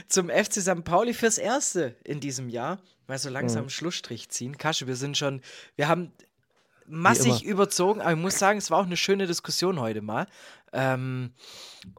[0.09, 0.85] zum FC St.
[0.85, 2.79] Pauli fürs Erste in diesem Jahr
[3.11, 3.71] mal so langsam mhm.
[3.71, 4.57] Schlussstrich ziehen.
[4.57, 5.43] Kasche, wir sind schon,
[5.77, 6.13] wir haben
[6.87, 10.27] massig überzogen, aber ich muss sagen, es war auch eine schöne Diskussion heute mal.
[10.73, 11.33] Ähm,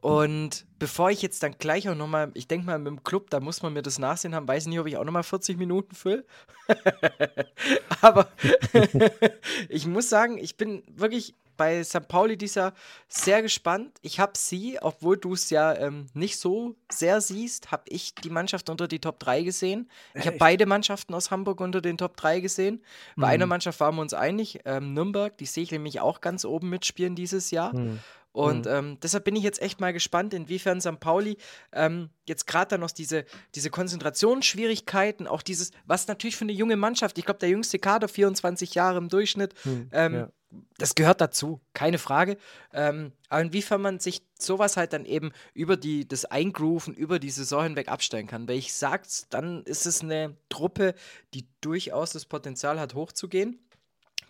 [0.02, 3.40] und bevor ich jetzt dann gleich auch nochmal, ich denke mal mit dem Club, da
[3.40, 6.26] muss man mir das nachsehen haben, weiß nicht, ob ich auch nochmal 40 Minuten fülle.
[8.02, 8.32] aber
[9.70, 12.08] ich muss sagen, ich bin wirklich bei St.
[12.08, 12.74] Pauli dieser
[13.08, 13.98] sehr gespannt.
[14.02, 18.30] Ich habe sie, obwohl du es ja ähm, nicht so sehr siehst, habe ich die
[18.30, 19.90] Mannschaft unter die Top 3 gesehen.
[20.14, 22.84] Ich habe beide Mannschaften aus Hamburg unter den Top 3 gesehen.
[23.16, 23.34] Bei mhm.
[23.34, 26.70] einer Mannschaft waren wir uns einig, ähm, Nürnberg, die sehe ich nämlich auch ganz oben
[26.70, 27.76] mitspielen dieses Jahr.
[27.76, 28.00] Mhm.
[28.34, 28.72] Und mhm.
[28.72, 31.00] ähm, deshalb bin ich jetzt echt mal gespannt, inwiefern St.
[31.00, 31.38] Pauli
[31.74, 33.26] ähm, jetzt gerade dann noch diese,
[33.56, 38.08] diese Konzentrationsschwierigkeiten, auch dieses, was natürlich für eine junge Mannschaft, ich glaube, der jüngste Kader,
[38.08, 40.30] 24 Jahre im Durchschnitt, mhm, ähm, ja.
[40.78, 42.38] Das gehört dazu, keine Frage.
[42.74, 47.30] Ähm, aber inwiefern man sich sowas halt dann eben über die, das Eingrooven, über die
[47.30, 48.48] Saison hinweg abstellen kann.
[48.48, 50.94] Weil ich sag's, dann ist es eine Truppe,
[51.34, 53.60] die durchaus das Potenzial hat, hochzugehen.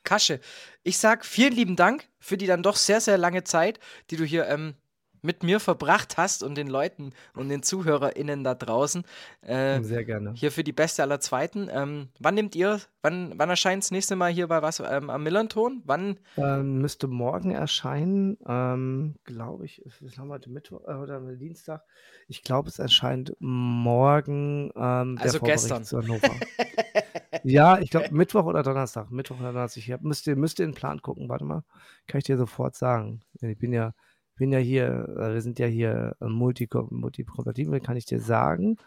[0.04, 0.40] Kasche,
[0.84, 4.24] ich sag vielen lieben Dank für die dann doch sehr, sehr lange Zeit, die du
[4.24, 4.76] hier ähm,
[5.22, 9.04] mit mir verbracht hast und den Leuten und den ZuhörerInnen da draußen.
[9.42, 10.34] Äh, Sehr gerne.
[10.36, 11.70] Hier für die Beste aller Zweiten.
[11.72, 15.24] Ähm, wann nehmt ihr, wann, wann erscheint das nächste Mal hier bei was ähm, am
[15.24, 15.82] Millanton?
[15.86, 16.20] Wann?
[16.38, 19.82] Ähm, müsste morgen erscheinen, ähm, glaube ich.
[20.00, 21.84] Was haben wir heute Mittwoch äh, oder Dienstag?
[22.28, 24.72] Ich glaube, es erscheint morgen.
[24.76, 25.84] Ähm, Also gestern.
[27.44, 29.12] ja, ich glaube Mittwoch oder Donnerstag.
[29.12, 29.84] Mittwoch oder Donnerstag.
[29.84, 31.30] Ich hab, müsst, ihr, müsst ihr den Plan gucken.
[31.30, 31.64] Warte mal.
[32.08, 33.22] Kann ich dir sofort sagen.
[33.42, 33.94] Ich bin ja,
[34.42, 34.88] bin ja hier,
[35.20, 38.78] äh, wir sind ja hier äh, multi- multikompatibel, kann ich dir sagen.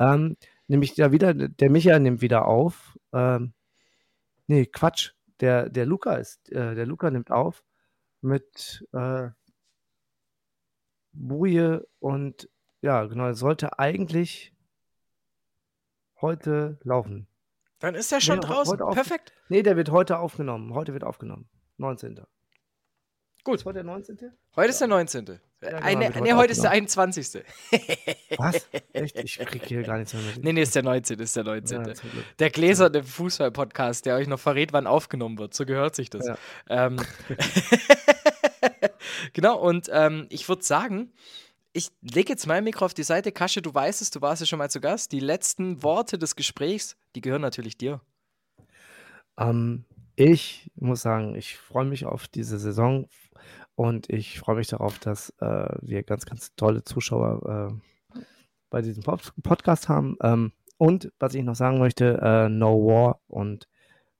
[0.00, 0.36] Ähm,
[0.66, 2.98] nämlich da wieder, der Micha nimmt wieder auf.
[3.12, 3.52] Ähm,
[4.48, 5.12] nee, Quatsch.
[5.38, 7.62] Der, der Luca ist, äh, der Luca nimmt auf
[8.22, 9.28] mit äh,
[11.12, 12.48] Buje und
[12.82, 14.52] ja, genau, sollte eigentlich
[16.20, 17.28] heute laufen.
[17.78, 18.78] Dann ist er schon Nee, draußen.
[18.78, 19.32] Perfekt.
[19.48, 20.74] Nee, der wird heute aufgenommen.
[20.74, 21.48] Heute wird aufgenommen.
[21.76, 22.20] 19.
[23.44, 23.56] Gut.
[23.56, 24.32] Ist heute der 19.?
[24.56, 25.24] Heute ist der 19.
[25.26, 25.38] genau,
[25.82, 26.88] Eine, wird nee, heute ist der aufgenommen.
[26.88, 27.44] 21.
[28.38, 28.66] Was?
[28.94, 29.18] Echt?
[29.18, 30.42] Ich krieg hier gar nichts mehr mit.
[30.42, 31.18] Nee, nee, ist der 19.
[31.20, 31.84] Ist der 19.
[31.84, 31.92] Ja.
[32.38, 35.52] Der gläserne Fußball-Podcast, der euch noch verrät, wann aufgenommen wird.
[35.52, 36.26] So gehört sich das.
[36.26, 36.38] Ja.
[36.70, 36.96] Ähm,
[39.34, 41.12] genau, und ähm, ich würde sagen,
[41.74, 43.30] ich lege jetzt mein Mikro auf die Seite.
[43.30, 45.12] Kasche, du weißt es, du warst ja schon mal zu Gast.
[45.12, 48.00] Die letzten Worte des Gesprächs, die gehören natürlich dir.
[49.36, 49.84] Ähm,
[50.16, 53.08] ich muss sagen, ich freue mich auf diese Saison
[53.76, 57.72] und ich freue mich darauf, dass äh, wir ganz, ganz tolle Zuschauer
[58.14, 58.18] äh,
[58.70, 60.16] bei diesem Pod Podcast haben.
[60.22, 63.68] Ähm, und was ich noch sagen möchte, äh, no war und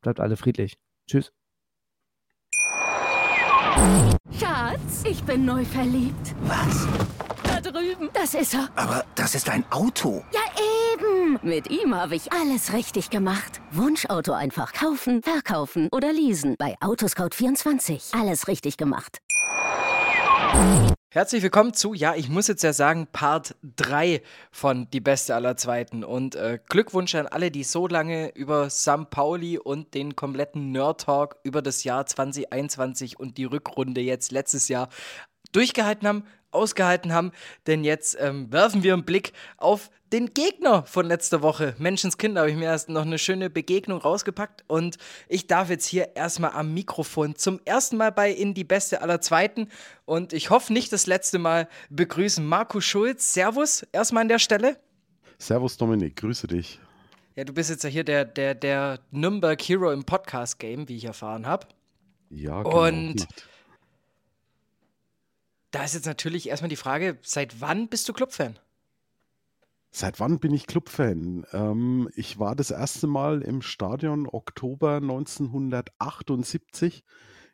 [0.01, 0.79] bleibt alle friedlich.
[1.07, 1.33] Tschüss.
[4.39, 6.35] Schatz, ich bin neu verliebt.
[6.43, 6.87] Was?
[7.43, 8.09] Da drüben.
[8.13, 8.69] Das ist er.
[8.77, 10.25] Aber das ist ein Auto.
[10.33, 10.41] Ja,
[10.95, 11.39] eben.
[11.43, 13.61] Mit ihm habe ich alles richtig gemacht.
[13.73, 16.55] Wunschauto einfach kaufen, verkaufen oder leasen.
[16.59, 18.19] Bei Autoscout24.
[18.19, 19.24] Alles richtig gemacht.
[21.15, 25.57] Herzlich willkommen zu, ja, ich muss jetzt ja sagen, Part 3 von Die Beste aller
[25.57, 26.03] Zweiten.
[26.03, 29.11] Und äh, Glückwunsch an alle, die so lange über St.
[29.11, 34.67] Pauli und den kompletten Nerd Talk über das Jahr 2021 und die Rückrunde jetzt letztes
[34.67, 34.89] Jahr
[35.53, 36.25] durchgehalten haben,
[36.55, 37.33] ausgehalten haben.
[37.67, 41.75] Denn jetzt ähm, werfen wir einen Blick auf den Gegner von letzter Woche.
[41.79, 44.63] Menschenskind, habe ich mir erst noch eine schöne Begegnung rausgepackt.
[44.69, 44.97] Und
[45.29, 49.21] ich darf jetzt hier erstmal am Mikrofon zum ersten Mal bei In die Beste aller
[49.21, 49.69] Zweiten
[50.05, 53.35] und ich hoffe nicht das letzte Mal begrüßen Marco Schulz.
[53.35, 54.77] Servus, erstmal an der Stelle.
[55.39, 56.79] Servus Dominik, grüße dich.
[57.35, 61.05] Ja, du bist jetzt ja hier der, der, der Nürnberg Hero im Podcast-Game, wie ich
[61.07, 61.67] erfahren habe.
[62.31, 62.87] Ja, genau.
[62.87, 63.27] Und-
[65.75, 68.57] Da ist jetzt natürlich erstmal die Frage, seit wann bist du Clubfan?
[69.91, 71.45] Seit wann bin ich Clubfan?
[71.51, 77.03] Ähm, ich war das erste Mal im Stadion Oktober 1978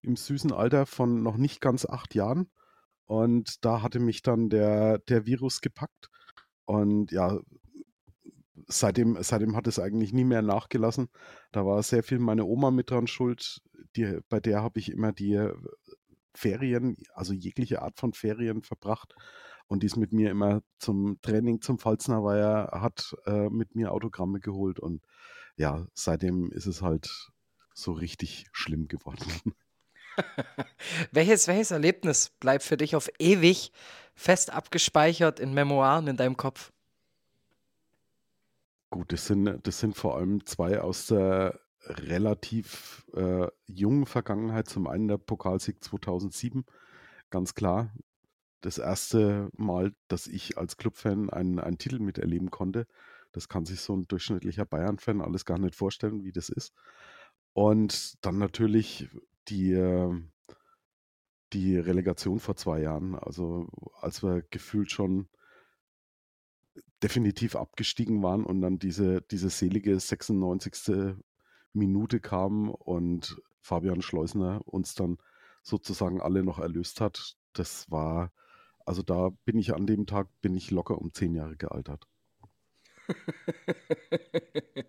[0.03, 2.51] im süßen Alter von noch nicht ganz acht Jahren.
[3.07, 6.11] Und da hatte mich dann der, der Virus gepackt.
[6.67, 7.39] Und ja,
[8.67, 11.09] seitdem, seitdem hat es eigentlich nie mehr nachgelassen.
[11.53, 13.63] Da war sehr viel meine Oma mit dran schuld.
[13.97, 15.49] Die, bei der habe ich immer die
[16.35, 19.15] Ferien, also jegliche Art von Ferien verbracht.
[19.67, 23.93] Und die ist mit mir immer zum Training zum Pfalzner Weiher, hat äh, mit mir
[23.93, 24.81] Autogramme geholt.
[24.81, 25.03] Und
[25.57, 27.31] ja, seitdem ist es halt
[27.75, 29.25] so richtig schlimm geworden.
[31.13, 33.73] welches, welches Erlebnis bleibt für dich auf ewig
[34.15, 36.73] fest abgespeichert in Memoiren in deinem Kopf?
[38.91, 41.61] Gut, das sind, das sind vor allem zwei aus der
[41.91, 44.69] relativ äh, jungen Vergangenheit.
[44.69, 46.65] Zum einen der Pokalsieg 2007,
[47.31, 47.93] ganz klar.
[48.61, 52.87] Das erste Mal, dass ich als Clubfan einen, einen Titel miterleben konnte.
[53.33, 56.75] Das kann sich so ein durchschnittlicher Bayern-Fan alles gar nicht vorstellen, wie das ist.
[57.53, 59.09] Und dann natürlich
[59.49, 60.13] die, äh,
[61.53, 63.15] die Relegation vor zwei Jahren.
[63.15, 63.69] Also
[64.01, 65.29] als wir gefühlt schon
[67.03, 71.17] definitiv abgestiegen waren und dann diese, diese selige 96.
[71.73, 75.19] Minute kam und Fabian Schleusner uns dann
[75.63, 77.37] sozusagen alle noch erlöst hat.
[77.53, 78.33] Das war,
[78.87, 82.07] also da bin ich an dem Tag, bin ich locker um zehn Jahre gealtert.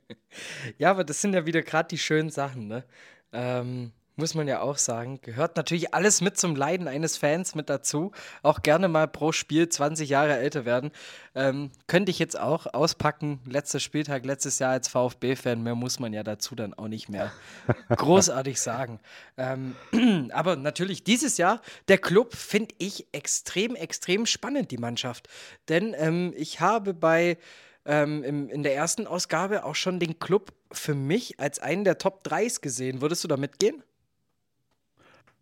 [0.77, 2.85] ja, aber das sind ja wieder gerade die schönen Sachen, ne?
[3.33, 5.19] Ähm, muss man ja auch sagen.
[5.21, 8.11] Gehört natürlich alles mit zum Leiden eines Fans mit dazu.
[8.43, 10.91] Auch gerne mal pro Spiel 20 Jahre älter werden.
[11.33, 13.39] Ähm, könnte ich jetzt auch auspacken.
[13.45, 15.63] Letzter Spieltag, letztes Jahr als VfB-Fan.
[15.63, 17.31] Mehr muss man ja dazu dann auch nicht mehr
[17.89, 18.99] großartig sagen.
[19.37, 19.75] Ähm,
[20.31, 25.29] aber natürlich dieses Jahr, der Club finde ich extrem, extrem spannend, die Mannschaft.
[25.69, 27.37] Denn ähm, ich habe bei
[27.85, 31.97] ähm, im, in der ersten Ausgabe auch schon den Club für mich als einen der
[31.97, 33.01] Top 3s gesehen.
[33.01, 33.83] Würdest du da mitgehen?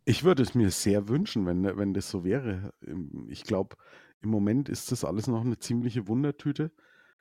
[0.10, 2.74] Ich würde es mir sehr wünschen, wenn, wenn das so wäre.
[2.82, 3.76] Ähm, ich glaube,
[4.22, 6.72] im Moment ist das alles noch eine ziemliche Wundertüte.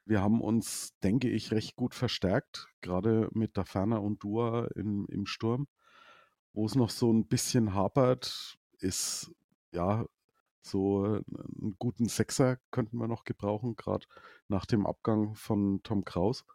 [0.07, 5.27] Wir haben uns, denke ich, recht gut verstärkt, gerade mit Dafana und Dua im, im
[5.27, 5.69] Sturm.
[6.55, 9.33] Wo es noch so ein bisschen hapert, ist
[9.71, 10.07] ja
[10.63, 14.07] so einen guten Sechser könnten wir noch gebrauchen, gerade
[14.49, 16.47] nach dem Abgang von Tom Kraus.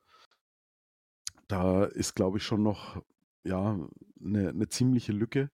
[1.48, 3.04] Da ist, glaube ich, schon noch
[3.44, 3.78] ja,
[4.20, 5.52] eine, eine ziemliche Lücke.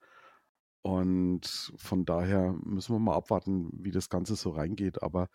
[0.88, 5.04] Und von daher müssen wir mal abwarten, wie das Ganze so reingeht.
[5.04, 5.28] Aber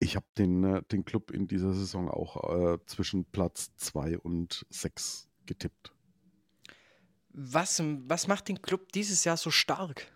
[0.00, 4.66] ich habe den, äh, den Club in dieser Saison auch äh, zwischen Platz 2 und
[4.70, 5.92] 6 getippt.
[7.28, 10.10] Was, was macht den Club dieses Jahr so stark?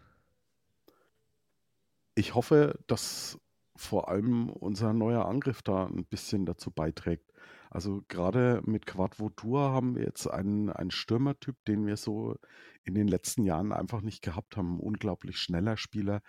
[2.16, 3.38] Ich hoffe, dass
[3.76, 7.32] vor allem unser neuer Angriff da ein bisschen dazu beiträgt.
[7.74, 12.36] Also gerade mit Quadvotur haben wir jetzt einen, einen Stürmertyp, den wir so
[12.84, 14.74] in den letzten Jahren einfach nicht gehabt haben.
[14.74, 16.20] Ein unglaublich schneller Spieler,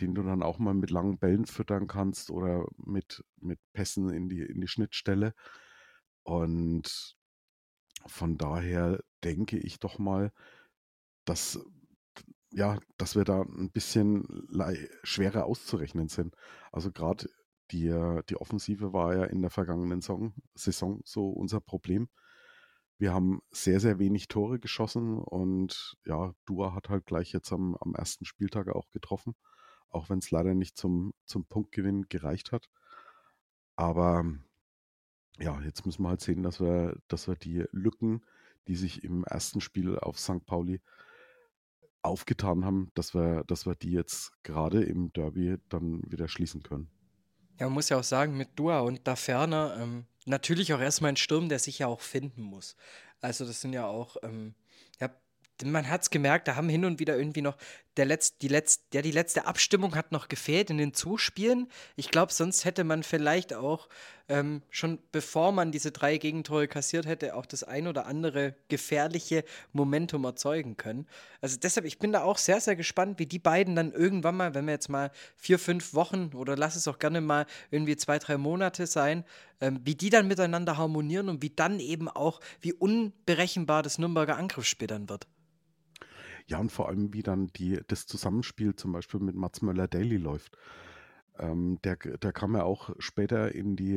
[0.00, 4.28] den du dann auch mal mit langen Bällen füttern kannst oder mit, mit Pässen in
[4.28, 5.32] die, in die Schnittstelle.
[6.24, 7.16] Und
[8.04, 10.30] von daher denke ich doch mal,
[11.24, 11.58] dass,
[12.50, 14.46] ja, dass wir da ein bisschen
[15.04, 16.36] schwerer auszurechnen sind.
[16.70, 17.30] Also gerade
[17.72, 22.08] die, die Offensive war ja in der vergangenen Saison, Saison so unser Problem.
[22.98, 27.76] Wir haben sehr, sehr wenig Tore geschossen und ja, Dua hat halt gleich jetzt am,
[27.80, 29.34] am ersten Spieltag auch getroffen,
[29.88, 32.68] auch wenn es leider nicht zum, zum Punktgewinn gereicht hat.
[33.74, 34.24] Aber
[35.38, 38.24] ja, jetzt müssen wir halt sehen, dass wir, dass wir die Lücken,
[38.68, 40.46] die sich im ersten Spiel auf St.
[40.46, 40.80] Pauli
[42.02, 46.90] aufgetan haben, dass wir, dass wir die jetzt gerade im Derby dann wieder schließen können.
[47.58, 51.10] Ja, man muss ja auch sagen, mit Dua und da ferner, ähm, natürlich auch erstmal
[51.10, 52.76] ein Sturm, der sich ja auch finden muss.
[53.20, 54.54] Also das sind ja auch, ähm,
[55.00, 55.10] ja,
[55.64, 57.56] man hat es gemerkt, da haben hin und wieder irgendwie noch
[57.96, 61.70] der Letz-, die, Letz-, ja, die letzte Abstimmung hat noch gefehlt in den Zuspielen.
[61.94, 63.88] Ich glaube, sonst hätte man vielleicht auch
[64.28, 69.44] ähm, schon bevor man diese drei Gegentore kassiert hätte, auch das ein oder andere gefährliche
[69.72, 71.06] Momentum erzeugen können.
[71.40, 74.54] Also deshalb, ich bin da auch sehr, sehr gespannt, wie die beiden dann irgendwann mal,
[74.54, 78.18] wenn wir jetzt mal vier, fünf Wochen oder lass es auch gerne mal irgendwie zwei,
[78.18, 79.24] drei Monate sein,
[79.60, 84.36] ähm, wie die dann miteinander harmonieren und wie dann eben auch, wie unberechenbar das Nürnberger
[84.36, 85.26] Angriffsspiel dann wird.
[86.46, 90.56] Ja, und vor allem, wie dann die, das Zusammenspiel zum Beispiel mit Mats Möller-Daly läuft.
[91.38, 93.96] Ähm, der, der kam ja auch später in die,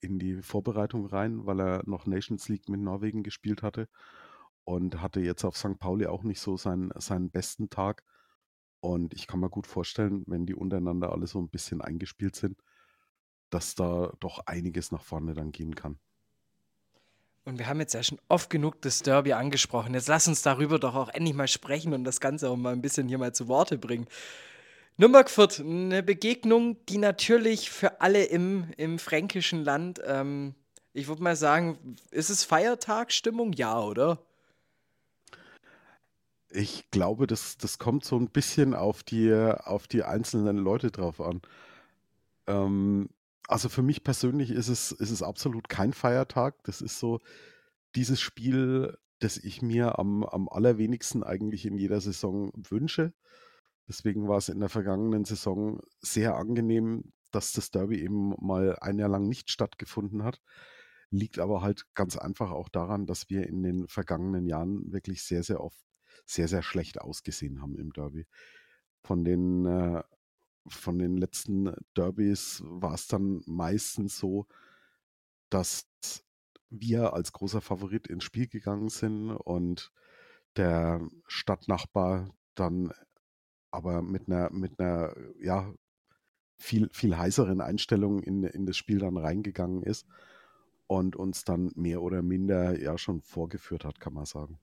[0.00, 3.88] in die Vorbereitung rein, weil er noch Nations League mit Norwegen gespielt hatte
[4.64, 5.78] und hatte jetzt auf St.
[5.78, 8.02] Pauli auch nicht so seinen, seinen besten Tag.
[8.80, 12.60] Und ich kann mir gut vorstellen, wenn die untereinander alle so ein bisschen eingespielt sind,
[13.50, 15.98] dass da doch einiges nach vorne dann gehen kann.
[17.44, 19.94] Und wir haben jetzt ja schon oft genug das Derby angesprochen.
[19.94, 22.82] Jetzt lass uns darüber doch auch endlich mal sprechen und das Ganze auch mal ein
[22.82, 24.08] bisschen hier mal zu Worte bringen.
[24.98, 30.54] Nürnberg Fürth, eine Begegnung, die natürlich für alle im, im fränkischen Land, ähm,
[30.94, 33.52] ich würde mal sagen, ist es Feiertagsstimmung?
[33.52, 34.18] Ja, oder?
[36.48, 41.20] Ich glaube, das, das kommt so ein bisschen auf die, auf die einzelnen Leute drauf
[41.20, 41.42] an.
[42.46, 43.10] Ähm,
[43.48, 46.64] also für mich persönlich ist es, ist es absolut kein Feiertag.
[46.64, 47.20] Das ist so
[47.94, 53.12] dieses Spiel, das ich mir am, am allerwenigsten eigentlich in jeder Saison wünsche.
[53.88, 58.98] Deswegen war es in der vergangenen Saison sehr angenehm, dass das Derby eben mal ein
[58.98, 60.42] Jahr lang nicht stattgefunden hat.
[61.10, 65.42] Liegt aber halt ganz einfach auch daran, dass wir in den vergangenen Jahren wirklich sehr,
[65.42, 65.78] sehr oft
[66.24, 68.26] sehr, sehr schlecht ausgesehen haben im Derby.
[69.02, 70.02] Von den äh,
[70.68, 74.46] von den letzten Derbys war es dann meistens so,
[75.48, 75.86] dass
[76.70, 79.92] wir als großer Favorit ins Spiel gegangen sind und
[80.56, 82.92] der Stadtnachbar dann
[83.76, 85.70] aber mit einer, mit einer, ja,
[86.56, 90.06] viel, viel heißeren Einstellung in, in das Spiel dann reingegangen ist
[90.86, 94.58] und uns dann mehr oder minder ja schon vorgeführt hat, kann man sagen.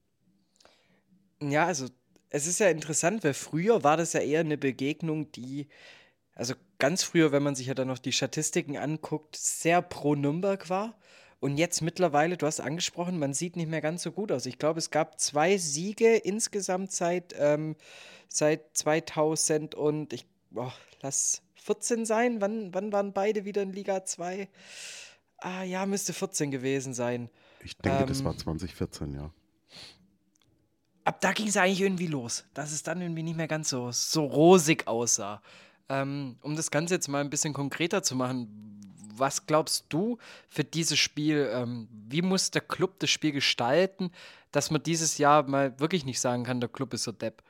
[1.40, 1.88] Ja, also
[2.30, 5.68] es ist ja interessant, weil früher war das ja eher eine Begegnung, die,
[6.34, 10.68] also ganz früher, wenn man sich ja dann noch die Statistiken anguckt, sehr pro Nürnberg
[10.70, 10.98] war.
[11.44, 14.46] Und jetzt mittlerweile, du hast angesprochen, man sieht nicht mehr ganz so gut aus.
[14.46, 17.76] Ich glaube, es gab zwei Siege insgesamt seit, ähm,
[18.30, 20.26] seit 2000 und ich,
[20.56, 20.72] oh,
[21.02, 22.40] lass 14 sein.
[22.40, 24.48] Wann, wann waren beide wieder in Liga 2?
[25.36, 27.30] Ah ja, müsste 14 gewesen sein.
[27.62, 29.30] Ich denke, ähm, das war 2014, ja
[31.06, 33.92] ab da ging es eigentlich irgendwie los, dass es dann irgendwie nicht mehr ganz so,
[33.92, 35.42] so rosig aussah.
[35.90, 38.74] Ähm, um das Ganze jetzt mal ein bisschen konkreter zu machen,
[39.18, 40.18] was glaubst du
[40.50, 41.50] für dieses Spiel?
[41.52, 44.12] Ähm, wie muss der Club das Spiel gestalten,
[44.52, 47.44] dass man dieses Jahr mal wirklich nicht sagen kann, der Club ist so depp?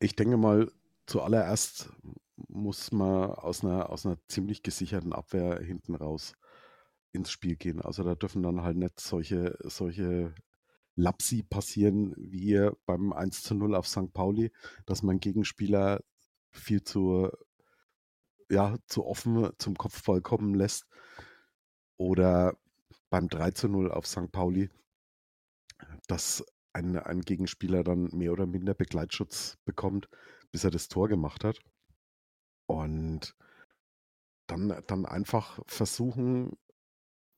[0.00, 0.70] Ich denke mal,
[1.06, 1.90] zuallererst
[2.48, 6.34] muss man aus einer, aus einer ziemlich gesicherten Abwehr hinten raus
[7.12, 7.80] ins Spiel gehen.
[7.80, 10.34] Also da dürfen dann halt nicht solche, solche
[10.94, 14.12] Lapsi passieren wie beim 1 zu 0 auf St.
[14.12, 14.52] Pauli,
[14.86, 16.00] dass man Gegenspieler
[16.50, 17.30] viel zu,
[18.48, 20.86] ja, zu offen zum Kopfball kommen lässt.
[21.96, 22.56] Oder
[23.10, 24.30] beim 3 zu 0 auf St.
[24.30, 24.70] Pauli,
[26.06, 30.08] dass ein, ein Gegenspieler dann mehr oder minder Begleitschutz bekommt,
[30.52, 31.58] bis er das Tor gemacht hat.
[32.66, 33.34] Und
[34.46, 36.56] dann, dann einfach versuchen,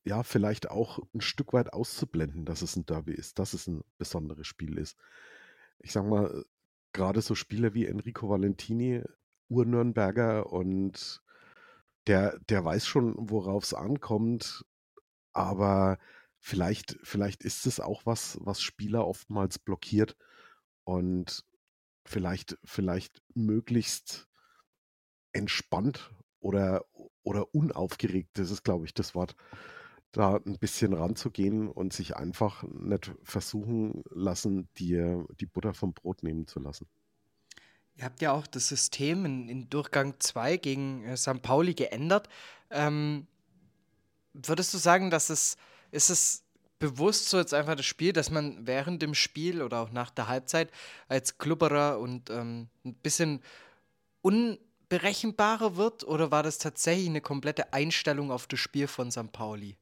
[0.05, 3.83] ja, vielleicht auch ein Stück weit auszublenden, dass es ein Derby ist, dass es ein
[3.99, 4.97] besonderes Spiel ist.
[5.79, 6.45] Ich sag mal,
[6.93, 9.03] gerade so Spieler wie Enrico Valentini,
[9.51, 11.23] Urnürnberger und
[12.07, 14.65] der, der weiß schon, worauf es ankommt,
[15.33, 15.99] aber
[16.39, 20.17] vielleicht, vielleicht ist es auch was, was Spieler oftmals blockiert
[20.85, 21.45] und
[22.07, 24.29] vielleicht, vielleicht möglichst
[25.33, 26.85] entspannt oder,
[27.23, 29.37] oder unaufgeregt, das ist, glaube ich, das Wort,
[30.13, 36.23] da ein bisschen ranzugehen und sich einfach nicht versuchen lassen, die, die Butter vom Brot
[36.25, 36.89] nehmen zu lassen.
[38.01, 41.43] Ihr habt ja auch das System in, in Durchgang 2 gegen äh, St.
[41.43, 42.31] Pauli geändert.
[42.71, 43.27] Ähm,
[44.33, 45.59] würdest du sagen, dass es,
[45.91, 46.43] ist es
[46.79, 50.29] bewusst so jetzt einfach das Spiel, dass man während dem Spiel oder auch nach der
[50.29, 50.71] Halbzeit
[51.09, 53.43] als Klubberer und ähm, ein bisschen
[54.23, 56.03] unberechenbarer wird?
[56.05, 59.31] Oder war das tatsächlich eine komplette Einstellung auf das Spiel von St.
[59.31, 59.77] Pauli?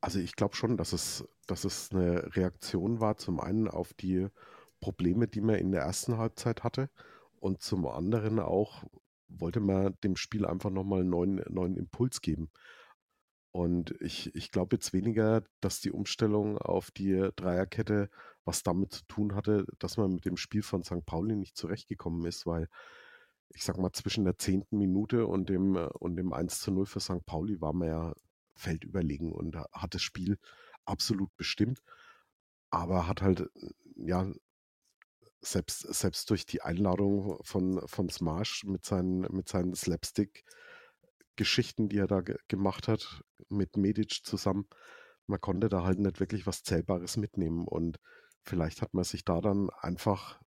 [0.00, 4.28] Also ich glaube schon, dass es, dass es eine Reaktion war, zum einen auf die
[4.80, 6.90] Probleme, die man in der ersten Halbzeit hatte
[7.40, 8.84] und zum anderen auch
[9.28, 12.50] wollte man dem Spiel einfach nochmal einen neuen, neuen Impuls geben.
[13.52, 18.10] Und ich, ich glaube jetzt weniger, dass die Umstellung auf die Dreierkette
[18.44, 21.04] was damit zu tun hatte, dass man mit dem Spiel von St.
[21.04, 22.68] Pauli nicht zurechtgekommen ist, weil
[23.54, 27.00] ich sag mal, zwischen der zehnten Minute und dem, und dem 1 zu 0 für
[27.00, 27.24] St.
[27.26, 28.14] Pauli war man ja
[28.54, 30.38] feldüberlegen und hat das Spiel
[30.84, 31.82] absolut bestimmt.
[32.70, 33.50] Aber hat halt,
[33.96, 34.30] ja,
[35.40, 42.06] selbst, selbst durch die Einladung von, von Smash mit seinen, mit seinen Slapstick-Geschichten, die er
[42.06, 44.68] da gemacht hat, mit Medic zusammen,
[45.26, 47.66] man konnte da halt nicht wirklich was Zählbares mitnehmen.
[47.66, 47.98] Und
[48.42, 50.40] vielleicht hat man sich da dann einfach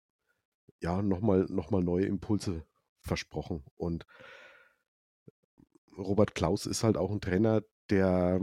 [0.81, 2.67] ja nochmal noch mal neue Impulse
[3.01, 3.65] versprochen.
[3.77, 4.07] Und
[5.97, 8.41] Robert Klaus ist halt auch ein Trainer, der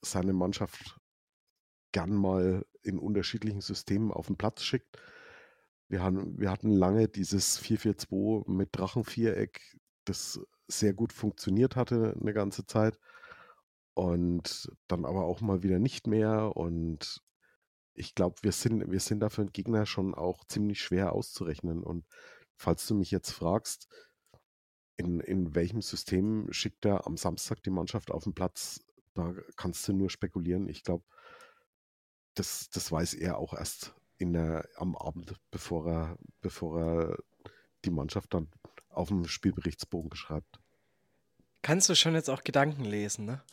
[0.00, 0.98] seine Mannschaft
[1.92, 4.98] gern mal in unterschiedlichen Systemen auf den Platz schickt.
[5.90, 12.32] Wir, haben, wir hatten lange dieses 4-4-2 mit Drachenviereck, das sehr gut funktioniert hatte eine
[12.32, 12.96] ganze Zeit
[13.94, 16.56] und dann aber auch mal wieder nicht mehr.
[16.56, 17.20] Und
[17.92, 21.82] ich glaube, wir sind, wir sind da für den Gegner schon auch ziemlich schwer auszurechnen.
[21.82, 22.06] Und
[22.56, 23.88] falls du mich jetzt fragst,
[24.96, 28.80] in, in welchem System schickt er am Samstag die Mannschaft auf den Platz,
[29.14, 30.68] da kannst du nur spekulieren.
[30.68, 31.04] Ich glaube,
[32.34, 37.18] das, das weiß er auch erst in der, am Abend, bevor er, bevor er
[37.84, 38.48] die Mannschaft dann
[38.90, 40.60] auf dem Spielberichtsbogen schreibt.
[41.62, 43.42] Kannst du schon jetzt auch Gedanken lesen, ne?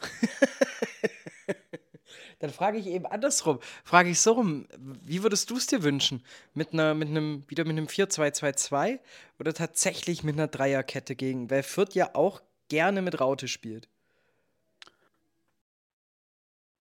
[2.40, 3.60] Dann frage ich eben andersrum.
[3.84, 6.24] Frage ich so rum, wie würdest du es dir wünschen?
[6.54, 9.00] Mit einer, mit einem, wieder mit einem 4-2-2-2
[9.40, 11.50] oder tatsächlich mit einer Dreierkette gegen?
[11.50, 13.90] Weil Fürth ja auch gerne mit Raute spielt.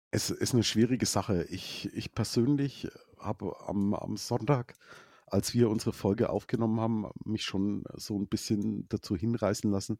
[0.10, 1.46] Es ist eine schwierige Sache.
[1.50, 2.88] Ich, ich persönlich
[3.20, 4.76] habe am, am Sonntag,
[5.28, 10.00] als wir unsere Folge aufgenommen haben, mich schon so ein bisschen dazu hinreißen lassen,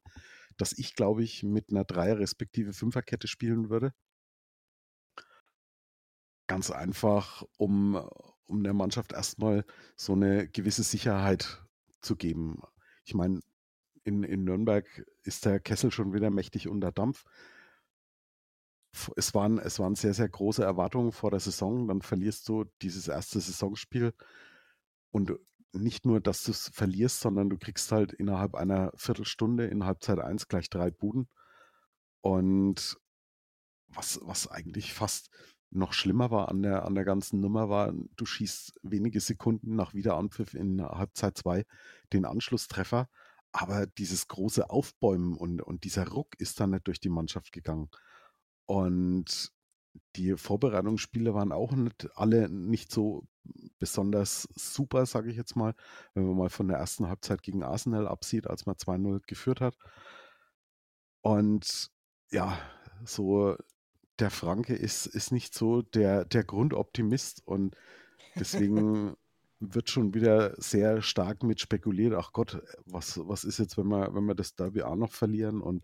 [0.58, 3.94] dass ich, glaube ich, mit einer Dreier- respektive Fünferkette spielen würde.
[6.48, 7.96] Ganz einfach, um,
[8.46, 11.66] um der Mannschaft erstmal so eine gewisse Sicherheit
[12.02, 12.62] zu geben.
[13.04, 13.40] Ich meine,
[14.04, 14.86] in, in Nürnberg
[15.24, 17.26] ist der Kessel schon wieder mächtig unter Dampf.
[19.16, 21.88] Es waren, es waren sehr, sehr große Erwartungen vor der Saison.
[21.88, 24.14] Dann verlierst du dieses erste Saisonspiel
[25.12, 25.34] und
[25.74, 30.20] nicht nur, dass du es verlierst, sondern du kriegst halt innerhalb einer Viertelstunde in Halbzeit
[30.20, 31.28] 1 gleich drei Buden.
[32.22, 32.98] Und
[33.88, 35.30] was, was eigentlich fast
[35.72, 39.94] noch schlimmer war an der, an der ganzen Nummer war, du schießt wenige Sekunden nach
[39.94, 41.66] Wiederanpfiff in Halbzeit 2
[42.14, 43.10] den Anschlusstreffer,
[43.52, 47.90] aber dieses große Aufbäumen und, und dieser Ruck ist dann nicht durch die Mannschaft gegangen.
[48.66, 49.52] Und
[50.16, 53.28] die Vorbereitungsspiele waren auch nicht alle nicht so
[53.80, 55.76] besonders super, sage ich jetzt mal,
[56.14, 59.78] wenn man mal von der ersten Halbzeit gegen Arsenal absieht, als man 2-0 geführt hat.
[61.22, 61.92] Und
[62.32, 62.58] ja,
[63.04, 63.56] so
[64.20, 67.76] der Franke ist, ist nicht so der, der Grundoptimist und
[68.36, 69.16] deswegen
[69.60, 72.14] wird schon wieder sehr stark mit spekuliert.
[72.14, 75.62] Ach Gott, was, was ist jetzt, wenn wir, wenn wir das Derby auch noch verlieren?
[75.62, 75.84] Und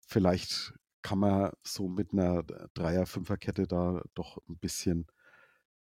[0.00, 0.74] vielleicht
[1.06, 5.06] kann man so mit einer Dreier-Fünfer-Kette da doch ein bisschen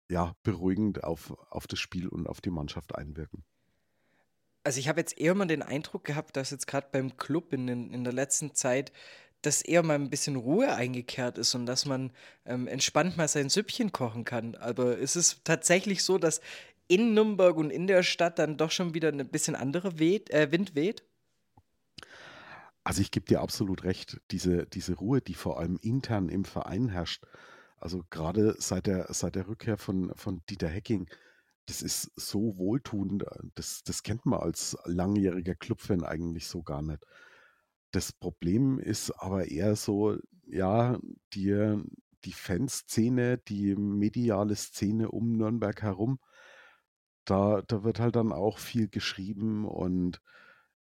[0.08, 3.44] ja, beruhigend auf, auf das Spiel und auf die Mannschaft einwirken.
[4.62, 7.66] Also ich habe jetzt eher mal den Eindruck gehabt, dass jetzt gerade beim Club in,
[7.68, 8.92] in der letzten Zeit
[9.42, 12.10] dass eher mal ein bisschen Ruhe eingekehrt ist und dass man
[12.44, 14.56] ähm, entspannt mal sein Süppchen kochen kann.
[14.56, 16.40] Aber ist es tatsächlich so, dass
[16.88, 20.50] in Nürnberg und in der Stadt dann doch schon wieder ein bisschen andere weht, äh,
[20.50, 21.04] Wind weht?
[22.88, 26.88] Also ich gebe dir absolut recht, diese, diese Ruhe, die vor allem intern im Verein
[26.88, 27.22] herrscht,
[27.76, 31.06] also gerade seit der, seit der Rückkehr von, von Dieter Hecking,
[31.66, 33.26] das ist so wohltuend,
[33.56, 37.04] das, das kennt man als langjähriger Clubfan eigentlich so gar nicht.
[37.90, 40.16] Das Problem ist aber eher so,
[40.46, 40.98] ja,
[41.34, 41.82] die,
[42.24, 46.20] die Fanszene, die mediale Szene um Nürnberg herum,
[47.26, 50.22] da, da wird halt dann auch viel geschrieben und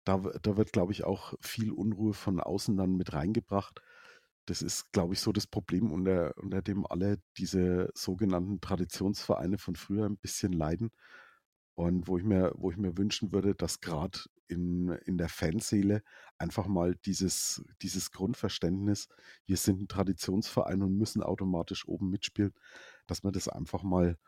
[0.05, 3.80] da, da wird, glaube ich, auch viel Unruhe von außen dann mit reingebracht.
[4.46, 9.76] Das ist, glaube ich, so das Problem, unter, unter dem alle diese sogenannten Traditionsvereine von
[9.76, 10.90] früher ein bisschen leiden.
[11.74, 16.03] Und wo ich mir, wo ich mir wünschen würde, dass gerade in, in der Fanseele
[16.36, 19.09] einfach mal dieses, dieses Grundverständnis,
[19.46, 22.53] wir sind ein Traditionsverein und müssen automatisch oben mitspielen,
[23.07, 24.18] dass man das einfach mal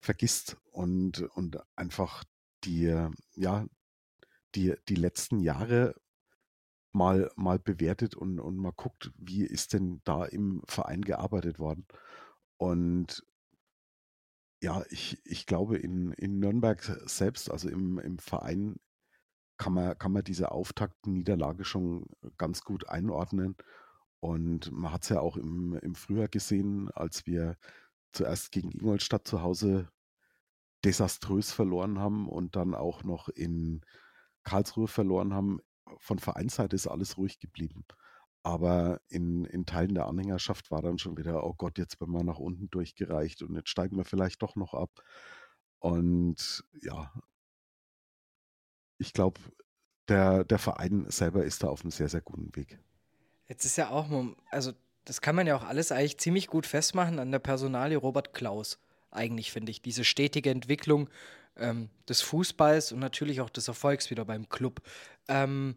[0.00, 2.24] vergisst und, und einfach
[2.64, 2.94] die,
[3.34, 3.66] ja,
[4.54, 5.94] die, die letzten Jahre
[6.92, 11.86] mal, mal bewertet und, und mal guckt, wie ist denn da im Verein gearbeitet worden.
[12.56, 13.24] Und
[14.62, 18.76] ja, ich, ich glaube, in, in Nürnberg selbst, also im, im Verein,
[19.56, 22.06] kann man, kann man diese Auftaktniederlage schon
[22.38, 23.56] ganz gut einordnen.
[24.20, 27.56] Und man hat es ja auch im, im Frühjahr gesehen, als wir
[28.12, 29.90] zuerst gegen Ingolstadt zu Hause
[30.84, 33.82] desaströs verloren haben und dann auch noch in
[34.44, 35.60] Karlsruhe verloren haben.
[35.98, 37.84] Von Vereinsseite ist alles ruhig geblieben.
[38.42, 42.24] Aber in, in Teilen der Anhängerschaft war dann schon wieder, oh Gott, jetzt werden wir
[42.24, 44.90] nach unten durchgereicht und jetzt steigen wir vielleicht doch noch ab.
[45.78, 47.12] Und ja,
[48.98, 49.40] ich glaube,
[50.08, 52.78] der, der Verein selber ist da auf einem sehr, sehr guten Weg.
[53.46, 54.08] Jetzt ist ja auch,
[54.50, 54.72] also
[55.04, 58.78] das kann man ja auch alles eigentlich ziemlich gut festmachen an der Personalie Robert Klaus.
[59.10, 61.10] Eigentlich finde ich diese stetige Entwicklung
[61.56, 64.80] ähm, des Fußballs und natürlich auch des Erfolgs wieder beim Club.
[65.28, 65.76] Ähm,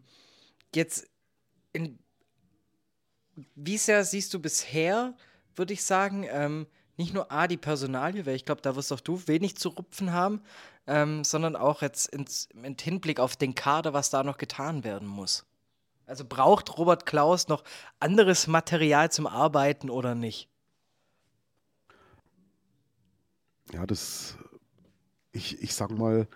[0.74, 1.08] jetzt
[1.72, 1.98] in
[3.54, 5.14] wie sehr siehst du bisher,
[5.56, 6.66] würde ich sagen, ähm,
[6.96, 10.12] nicht nur A, die Personalie, weil ich glaube, da wirst auch du wenig zu rupfen
[10.12, 10.42] haben,
[10.86, 15.08] ähm, sondern auch jetzt ins, im Hinblick auf den Kader, was da noch getan werden
[15.08, 15.44] muss.
[16.06, 17.64] Also braucht Robert Klaus noch
[17.98, 20.48] anderes Material zum Arbeiten oder nicht?
[23.72, 24.36] Ja, das,
[25.34, 26.28] ich, ich sag mal,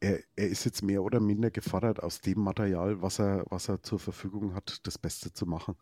[0.00, 3.82] er, er ist jetzt mehr oder minder gefordert, aus dem Material, was er, was er
[3.82, 5.76] zur Verfügung hat, das Beste zu machen.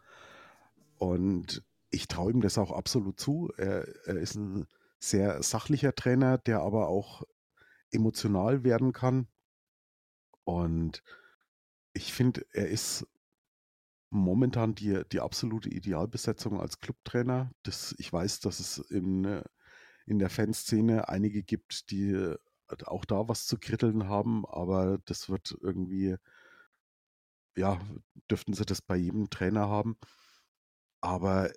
[0.96, 3.52] Und ich traue ihm das auch absolut zu.
[3.56, 4.66] Er, er, ist ein
[4.98, 7.22] sehr sachlicher Trainer, der aber auch
[7.92, 9.28] emotional werden kann.
[10.44, 11.02] Und
[11.92, 13.06] ich finde, er ist
[14.10, 17.52] momentan die, die absolute Idealbesetzung als Clubtrainer.
[17.98, 19.42] Ich weiß, dass es in,
[20.08, 22.34] in der Fanszene einige gibt, die
[22.86, 26.16] auch da was zu kritteln haben, aber das wird irgendwie,
[27.56, 27.78] ja,
[28.30, 29.98] dürften sie das bei jedem Trainer haben.
[31.00, 31.50] Aber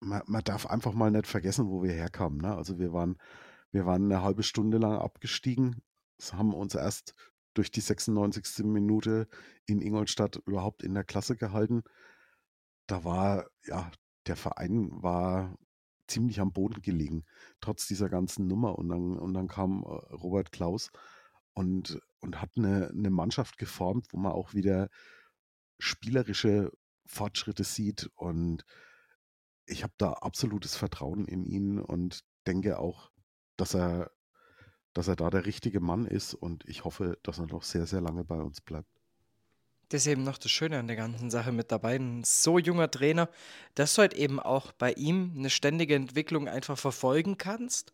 [0.00, 2.38] man, man darf einfach mal nicht vergessen, wo wir herkamen.
[2.38, 2.54] Ne?
[2.54, 3.18] Also wir waren,
[3.72, 5.82] wir waren eine halbe Stunde lang abgestiegen,
[6.32, 7.14] haben uns erst
[7.54, 8.64] durch die 96.
[8.64, 9.28] Minute
[9.66, 11.82] in Ingolstadt überhaupt in der Klasse gehalten.
[12.86, 13.90] Da war, ja,
[14.26, 15.56] der Verein war
[16.12, 17.24] ziemlich am Boden gelegen,
[17.60, 18.78] trotz dieser ganzen Nummer.
[18.78, 20.90] Und dann, und dann kam äh, Robert Klaus
[21.54, 24.88] und, und hat eine, eine Mannschaft geformt, wo man auch wieder
[25.78, 26.70] spielerische
[27.06, 28.10] Fortschritte sieht.
[28.14, 28.64] Und
[29.66, 33.10] ich habe da absolutes Vertrauen in ihn und denke auch,
[33.56, 34.10] dass er,
[34.92, 36.34] dass er da der richtige Mann ist.
[36.34, 39.01] Und ich hoffe, dass er noch sehr, sehr lange bei uns bleibt.
[39.92, 41.96] Das ist eben noch das Schöne an der ganzen Sache mit dabei.
[41.96, 43.28] Ein so junger Trainer,
[43.74, 47.92] dass du halt eben auch bei ihm eine ständige Entwicklung einfach verfolgen kannst.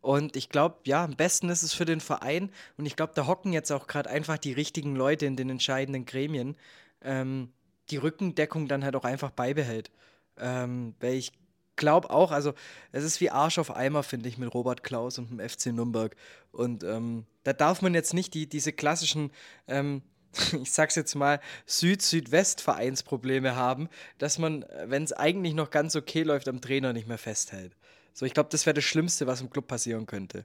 [0.00, 2.50] Und ich glaube, ja, am besten ist es für den Verein.
[2.78, 6.06] Und ich glaube, da hocken jetzt auch gerade einfach die richtigen Leute in den entscheidenden
[6.06, 6.56] Gremien,
[7.02, 7.52] ähm,
[7.90, 9.90] die Rückendeckung dann halt auch einfach beibehält.
[10.38, 11.32] Ähm, weil ich
[11.76, 12.54] glaube auch, also
[12.90, 16.16] es ist wie Arsch auf Eimer, finde ich, mit Robert Klaus und dem FC Nürnberg.
[16.52, 19.30] Und ähm, da darf man jetzt nicht die, diese klassischen,
[19.68, 20.00] ähm,
[20.62, 26.48] ich sag's jetzt mal, Süd-Südwest-Vereinsprobleme haben, dass man, wenn es eigentlich noch ganz okay läuft,
[26.48, 27.76] am Trainer nicht mehr festhält.
[28.12, 30.44] So, ich glaube, das wäre das Schlimmste, was im Club passieren könnte.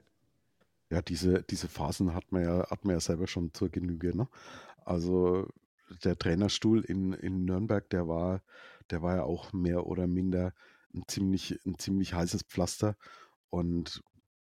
[0.90, 4.16] Ja, diese, diese Phasen hat man ja, hat man ja selber schon zur Genüge.
[4.16, 4.28] Ne?
[4.84, 5.48] Also
[6.04, 8.42] der Trainerstuhl in, in Nürnberg, der war,
[8.90, 10.52] der war ja auch mehr oder minder
[10.92, 12.96] ein ziemlich, ein ziemlich heißes Pflaster.
[13.50, 14.02] Und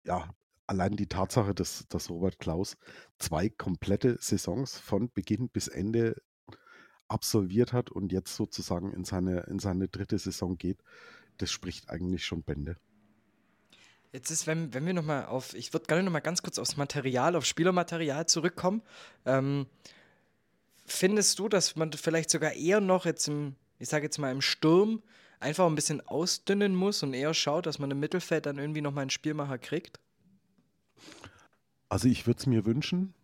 [0.04, 0.30] ja,
[0.70, 2.76] allein die Tatsache, dass, dass Robert Klaus
[3.18, 6.22] zwei komplette Saisons von Beginn bis Ende
[7.08, 10.78] absolviert hat und jetzt sozusagen in seine, in seine dritte Saison geht,
[11.38, 12.76] das spricht eigentlich schon Bände.
[14.12, 17.34] Jetzt ist, wenn, wenn wir nochmal auf, ich würde gerne nochmal ganz kurz aufs Material,
[17.34, 18.82] auf Spielermaterial zurückkommen.
[19.24, 19.66] Ähm,
[20.86, 24.40] findest du, dass man vielleicht sogar eher noch jetzt im, ich sage jetzt mal im
[24.40, 25.02] Sturm,
[25.40, 29.02] einfach ein bisschen ausdünnen muss und eher schaut, dass man im Mittelfeld dann irgendwie nochmal
[29.02, 29.98] einen Spielmacher kriegt?
[31.90, 33.14] Also ich würde es mir wünschen.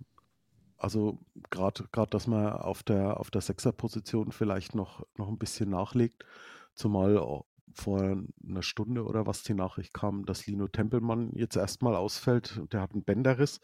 [0.77, 1.19] Also
[1.51, 6.27] gerade, dass man auf der, auf der Sechserposition vielleicht noch, noch ein bisschen nachlegt.
[6.75, 8.01] Zumal vor
[8.47, 12.61] einer Stunde oder was die Nachricht kam, dass Lino Tempelmann jetzt erstmal ausfällt.
[12.73, 13.61] Der hat einen Bänderriss.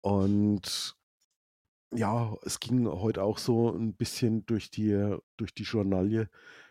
[0.00, 0.96] Und
[1.92, 6.28] ja, es ging heute auch so ein bisschen durch die, durch die Journalie,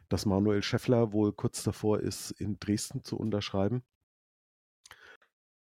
[0.08, 3.84] dass Manuel Scheffler wohl kurz davor ist, in Dresden zu unterschreiben.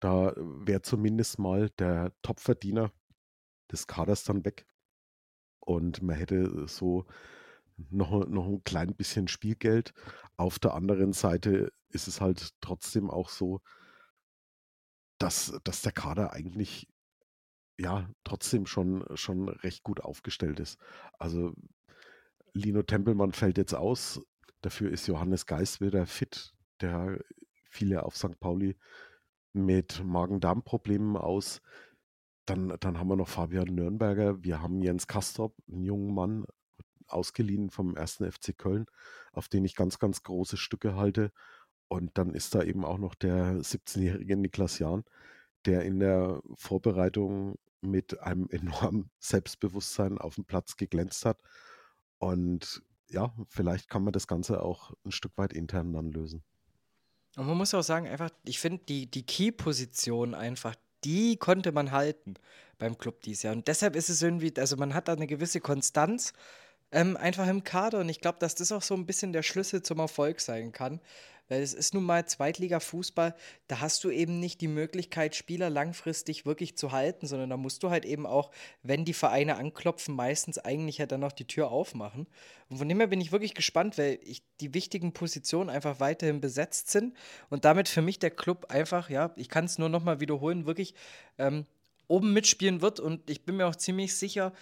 [0.03, 2.91] Da wäre zumindest mal der Topverdiener
[3.71, 4.67] des Kaders dann weg.
[5.61, 7.07] Und man hätte so
[7.89, 9.95] noch, noch ein klein bisschen Spielgeld.
[10.37, 13.61] Auf der anderen Seite ist es halt trotzdem auch so,
[15.19, 16.89] dass, dass der Kader eigentlich
[17.79, 20.81] ja trotzdem schon, schon recht gut aufgestellt ist.
[21.21, 21.55] Also
[22.55, 24.21] Lino Tempelmann fällt jetzt aus.
[24.63, 27.21] Dafür ist Johannes Geist wieder fit, der
[27.71, 28.41] viele auf St.
[28.41, 28.77] Pauli
[29.53, 31.61] mit Magen-Darm-Problemen aus.
[32.47, 34.43] Dann, dann haben wir noch Fabian Nürnberger.
[34.43, 36.45] Wir haben Jens Kastrop, einen jungen Mann,
[37.07, 38.87] ausgeliehen vom ersten FC Köln,
[39.33, 41.33] auf den ich ganz, ganz große Stücke halte.
[41.89, 45.05] Und dann ist da eben auch noch der 17-jährige Niklas Jahn,
[45.67, 51.41] der in der Vorbereitung mit einem enormen Selbstbewusstsein auf dem Platz geglänzt hat.
[52.19, 56.43] Und ja, vielleicht kann man das Ganze auch ein Stück weit intern dann lösen.
[57.37, 60.75] Und man muss auch sagen, einfach, ich finde die, die Key-Position einfach,
[61.05, 62.35] die konnte man halten
[62.79, 63.55] beim Club dieses Jahr.
[63.55, 66.33] Und deshalb ist es irgendwie, also man hat da eine gewisse Konstanz
[66.91, 68.01] ähm, einfach im Kader.
[68.01, 71.01] Und ich glaube, dass das auch so ein bisschen der Schlüssel zum Erfolg sein kann.
[71.49, 73.35] Weil es ist nun mal Zweitliga-Fußball,
[73.69, 77.83] da hast du eben nicht die Möglichkeit, Spieler langfristig wirklich zu halten, sondern da musst
[77.83, 78.51] du halt eben auch,
[78.83, 82.27] wenn die Vereine anklopfen, meistens eigentlich ja dann noch die Tür aufmachen.
[82.69, 86.41] Und von dem her bin ich wirklich gespannt, weil ich, die wichtigen Positionen einfach weiterhin
[86.41, 87.15] besetzt sind
[87.51, 90.95] und damit für mich der Club einfach, ja, ich kann es nur nochmal wiederholen, wirklich
[91.39, 91.67] ähm,
[92.09, 94.53] oben mitspielen wird und ich bin mir auch ziemlich sicher,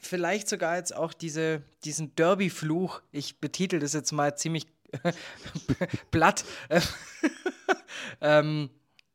[0.00, 4.66] vielleicht sogar jetzt auch diese, diesen Derby-Fluch, ich betitel das jetzt mal ziemlich
[6.10, 6.44] platt,
[8.20, 8.70] ähm,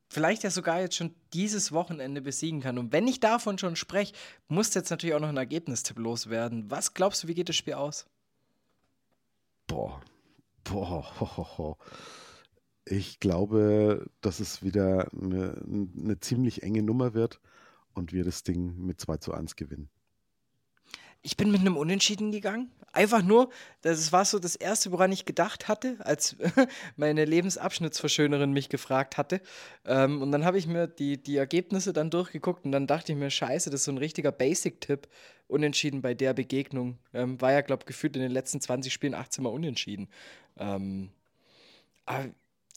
[0.10, 2.78] vielleicht ja sogar jetzt schon dieses Wochenende besiegen kann.
[2.78, 4.14] Und wenn ich davon schon spreche,
[4.48, 6.70] muss jetzt natürlich auch noch ein Ergebnistipp loswerden.
[6.70, 8.06] Was glaubst du, wie geht das Spiel aus?
[9.68, 10.02] Boah,
[10.64, 11.78] boah,
[12.86, 17.40] ich glaube, dass es wieder eine, eine ziemlich enge Nummer wird
[17.94, 19.90] und wir das Ding mit 2 zu 1 gewinnen.
[21.22, 22.72] Ich bin mit einem Unentschieden gegangen.
[22.94, 23.50] Einfach nur,
[23.84, 26.36] das war so das Erste, woran ich gedacht hatte, als
[26.98, 29.40] meine Lebensabschnittsverschönerin mich gefragt hatte.
[29.86, 33.18] Ähm, und dann habe ich mir die, die Ergebnisse dann durchgeguckt und dann dachte ich
[33.18, 35.08] mir, scheiße, das ist so ein richtiger Basic-Tipp.
[35.48, 36.98] Unentschieden bei der Begegnung.
[37.14, 40.10] Ähm, war ja, glaube ich, gefühlt in den letzten 20 Spielen 18 Mal unentschieden.
[40.58, 41.12] Ähm,
[42.06, 42.26] aber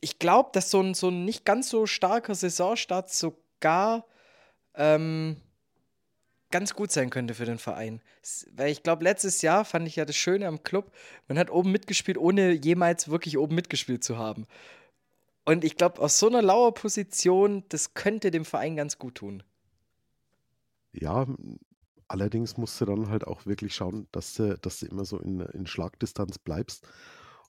[0.00, 4.04] ich glaube, dass so ein, so ein nicht ganz so starker Saisonstart sogar
[4.74, 5.36] ähm,
[6.54, 8.00] ganz gut sein könnte für den Verein.
[8.54, 10.92] Weil ich glaube, letztes Jahr fand ich ja das Schöne am Club,
[11.26, 14.46] man hat oben mitgespielt, ohne jemals wirklich oben mitgespielt zu haben.
[15.44, 19.42] Und ich glaube, aus so einer Lauerposition, das könnte dem Verein ganz gut tun.
[20.92, 21.26] Ja,
[22.06, 25.40] allerdings musst du dann halt auch wirklich schauen, dass du, dass du immer so in,
[25.40, 26.86] in Schlagdistanz bleibst.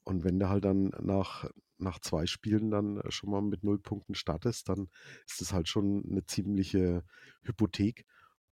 [0.03, 4.15] Und wenn du halt dann nach, nach zwei Spielen dann schon mal mit null Punkten
[4.15, 4.89] startest, dann
[5.27, 7.03] ist das halt schon eine ziemliche
[7.43, 8.07] Hypothek.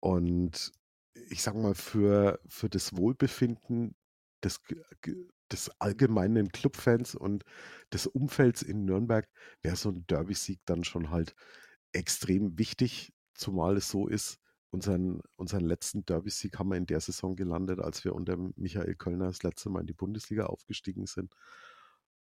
[0.00, 0.72] Und
[1.30, 3.94] ich sage mal, für, für das Wohlbefinden
[4.42, 4.60] des,
[5.50, 7.44] des allgemeinen Clubfans und
[7.92, 9.28] des Umfelds in Nürnberg
[9.62, 11.34] wäre so ein Derby-Sieg dann schon halt
[11.92, 14.38] extrem wichtig, zumal es so ist,
[14.70, 19.26] unseren, unseren letzten Derby-Sieg haben wir in der Saison gelandet, als wir unter Michael Kölner
[19.26, 21.34] das letzte Mal in die Bundesliga aufgestiegen sind.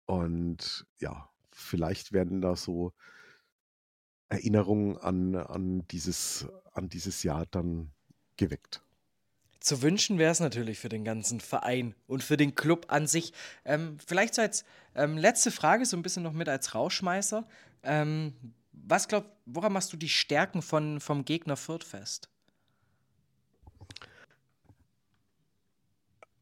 [0.07, 2.93] Und ja, vielleicht werden da so
[4.28, 7.93] Erinnerungen an, an, dieses, an dieses Jahr dann
[8.36, 8.82] geweckt.
[9.61, 13.32] Zu wünschen wäre es natürlich für den ganzen Verein und für den Club an sich.
[13.65, 17.47] Ähm, vielleicht so als ähm, letzte Frage, so ein bisschen noch mit als Rauschmeißer.
[17.82, 18.32] Ähm,
[18.73, 22.28] was glaub, woran machst du die Stärken von, vom Gegner Fürth fest?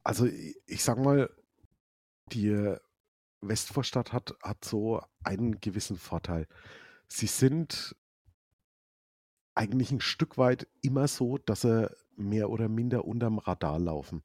[0.02, 1.30] Also ich, sag mal,
[2.32, 2.74] die
[3.40, 6.46] Westvorstadt hat, hat so einen gewissen Vorteil.
[7.08, 7.96] Sie sind
[9.54, 14.22] eigentlich ein Stück weit immer so, dass sie mehr oder minder unterm Radar laufen.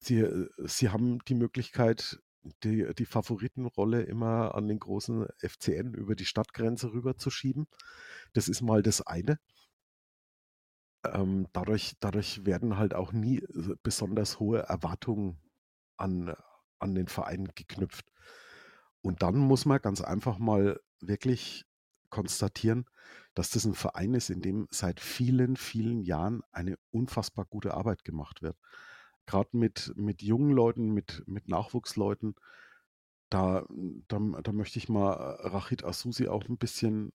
[0.00, 2.20] Sie, äh, sie haben die Möglichkeit,
[2.62, 7.66] die, die Favoritenrolle immer an den großen FCN über die Stadtgrenze rüber zu schieben.
[8.32, 9.38] Das ist mal das eine.
[11.04, 15.38] Ähm, dadurch, dadurch werden halt auch nie äh, besonders hohe Erwartungen
[15.96, 16.34] an,
[16.78, 18.12] an den Verein geknüpft.
[19.02, 21.64] Und dann muss man ganz einfach mal wirklich
[22.10, 22.86] konstatieren,
[23.34, 28.04] dass das ein Verein ist, in dem seit vielen, vielen Jahren eine unfassbar gute Arbeit
[28.04, 28.56] gemacht wird.
[29.26, 32.36] Gerade mit, mit jungen Leuten, mit, mit Nachwuchsleuten,
[33.28, 33.66] da,
[34.08, 37.12] da, da möchte ich mal Rachid Asusi auch ein bisschen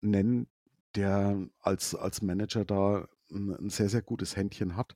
[0.00, 0.48] nennen,
[0.94, 4.94] der als, als Manager da ein, ein sehr, sehr gutes Händchen hat.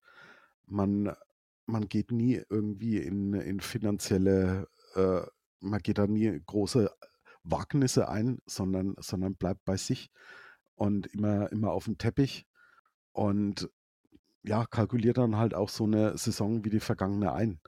[0.67, 1.15] Man,
[1.67, 5.23] man geht nie irgendwie in, in finanzielle, äh,
[5.61, 6.91] man geht da nie große
[7.43, 10.11] Wagnisse ein, sondern, sondern bleibt bei sich
[10.75, 12.47] und immer, immer auf dem Teppich
[13.13, 13.71] und
[14.43, 17.61] ja, kalkuliert dann halt auch so eine Saison wie die vergangene ein.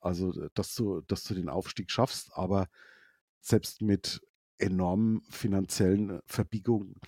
[0.00, 2.68] Also, dass du, dass du den Aufstieg schaffst, aber
[3.40, 4.22] selbst mit
[4.58, 7.00] enormen finanziellen Verbiegungen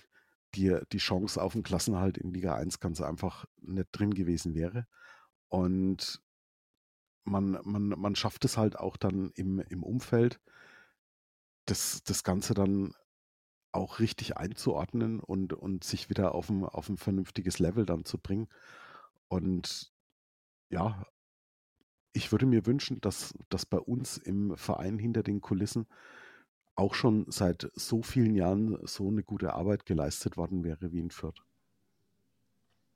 [0.55, 4.85] die, die Chance auf den Klassenhalt in Liga 1 ganz einfach nicht drin gewesen wäre.
[5.47, 6.21] Und
[7.23, 10.39] man, man, man schafft es halt auch dann im, im Umfeld,
[11.65, 12.93] das, das Ganze dann
[13.71, 18.17] auch richtig einzuordnen und, und sich wieder auf ein, auf ein vernünftiges Level dann zu
[18.19, 18.47] bringen.
[19.27, 19.91] Und
[20.69, 21.05] ja,
[22.13, 25.87] ich würde mir wünschen, dass, dass bei uns im Verein hinter den Kulissen
[26.75, 31.11] auch schon seit so vielen Jahren so eine gute Arbeit geleistet worden wäre wie in
[31.11, 31.41] Fürth.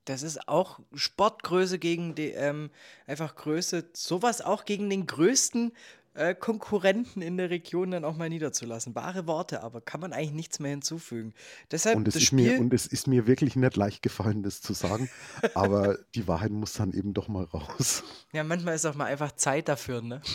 [0.05, 2.71] Das ist auch Sportgröße gegen die, ähm,
[3.07, 5.73] einfach Größe, sowas auch gegen den größten
[6.17, 8.95] äh, Konkurrenten in der Region dann auch mal niederzulassen.
[8.95, 11.33] Wahre Worte, aber kann man eigentlich nichts mehr hinzufügen.
[11.71, 12.31] Deshalb und, es das ist.
[12.31, 15.09] Mir, und es ist mir wirklich nicht leicht gefallen, das zu sagen,
[15.53, 18.03] aber die Wahrheit muss dann eben doch mal raus.
[18.33, 20.21] Ja, manchmal ist auch mal einfach Zeit dafür, ne?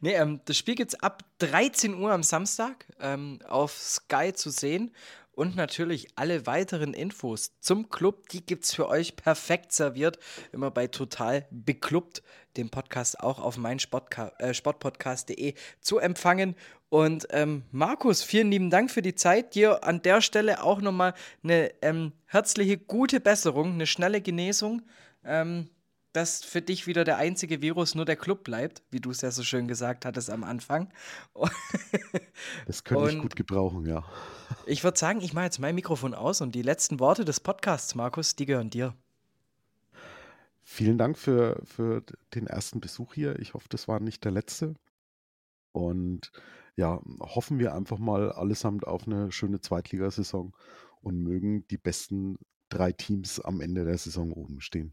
[0.00, 4.48] Nee, ähm, das Spiel gibt es ab 13 Uhr am Samstag ähm, auf Sky zu
[4.48, 4.90] sehen.
[5.40, 10.18] Und natürlich alle weiteren Infos zum Club, die gibt es für euch perfekt serviert.
[10.52, 12.22] Immer bei Total Beklubbt,
[12.58, 16.56] dem Podcast auch auf meinsportpodcast.de äh, zu empfangen.
[16.90, 19.54] Und ähm, Markus, vielen lieben Dank für die Zeit.
[19.54, 24.82] Dir an der Stelle auch nochmal eine ähm, herzliche, gute Besserung, eine schnelle Genesung.
[25.24, 25.70] Ähm,
[26.12, 29.30] dass für dich wieder der einzige Virus nur der Club bleibt, wie du es ja
[29.30, 30.92] so schön gesagt hattest am Anfang.
[32.66, 34.04] das könnte ich gut gebrauchen, ja.
[34.66, 37.94] Ich würde sagen, ich mache jetzt mein Mikrofon aus und die letzten Worte des Podcasts,
[37.94, 38.94] Markus, die gehören dir.
[40.62, 42.02] Vielen Dank für, für
[42.34, 43.38] den ersten Besuch hier.
[43.38, 44.74] Ich hoffe, das war nicht der letzte.
[45.72, 46.32] Und
[46.76, 50.52] ja, hoffen wir einfach mal allesamt auf eine schöne Zweitligasaison
[51.00, 52.38] und mögen die besten
[52.68, 54.92] drei Teams am Ende der Saison oben stehen.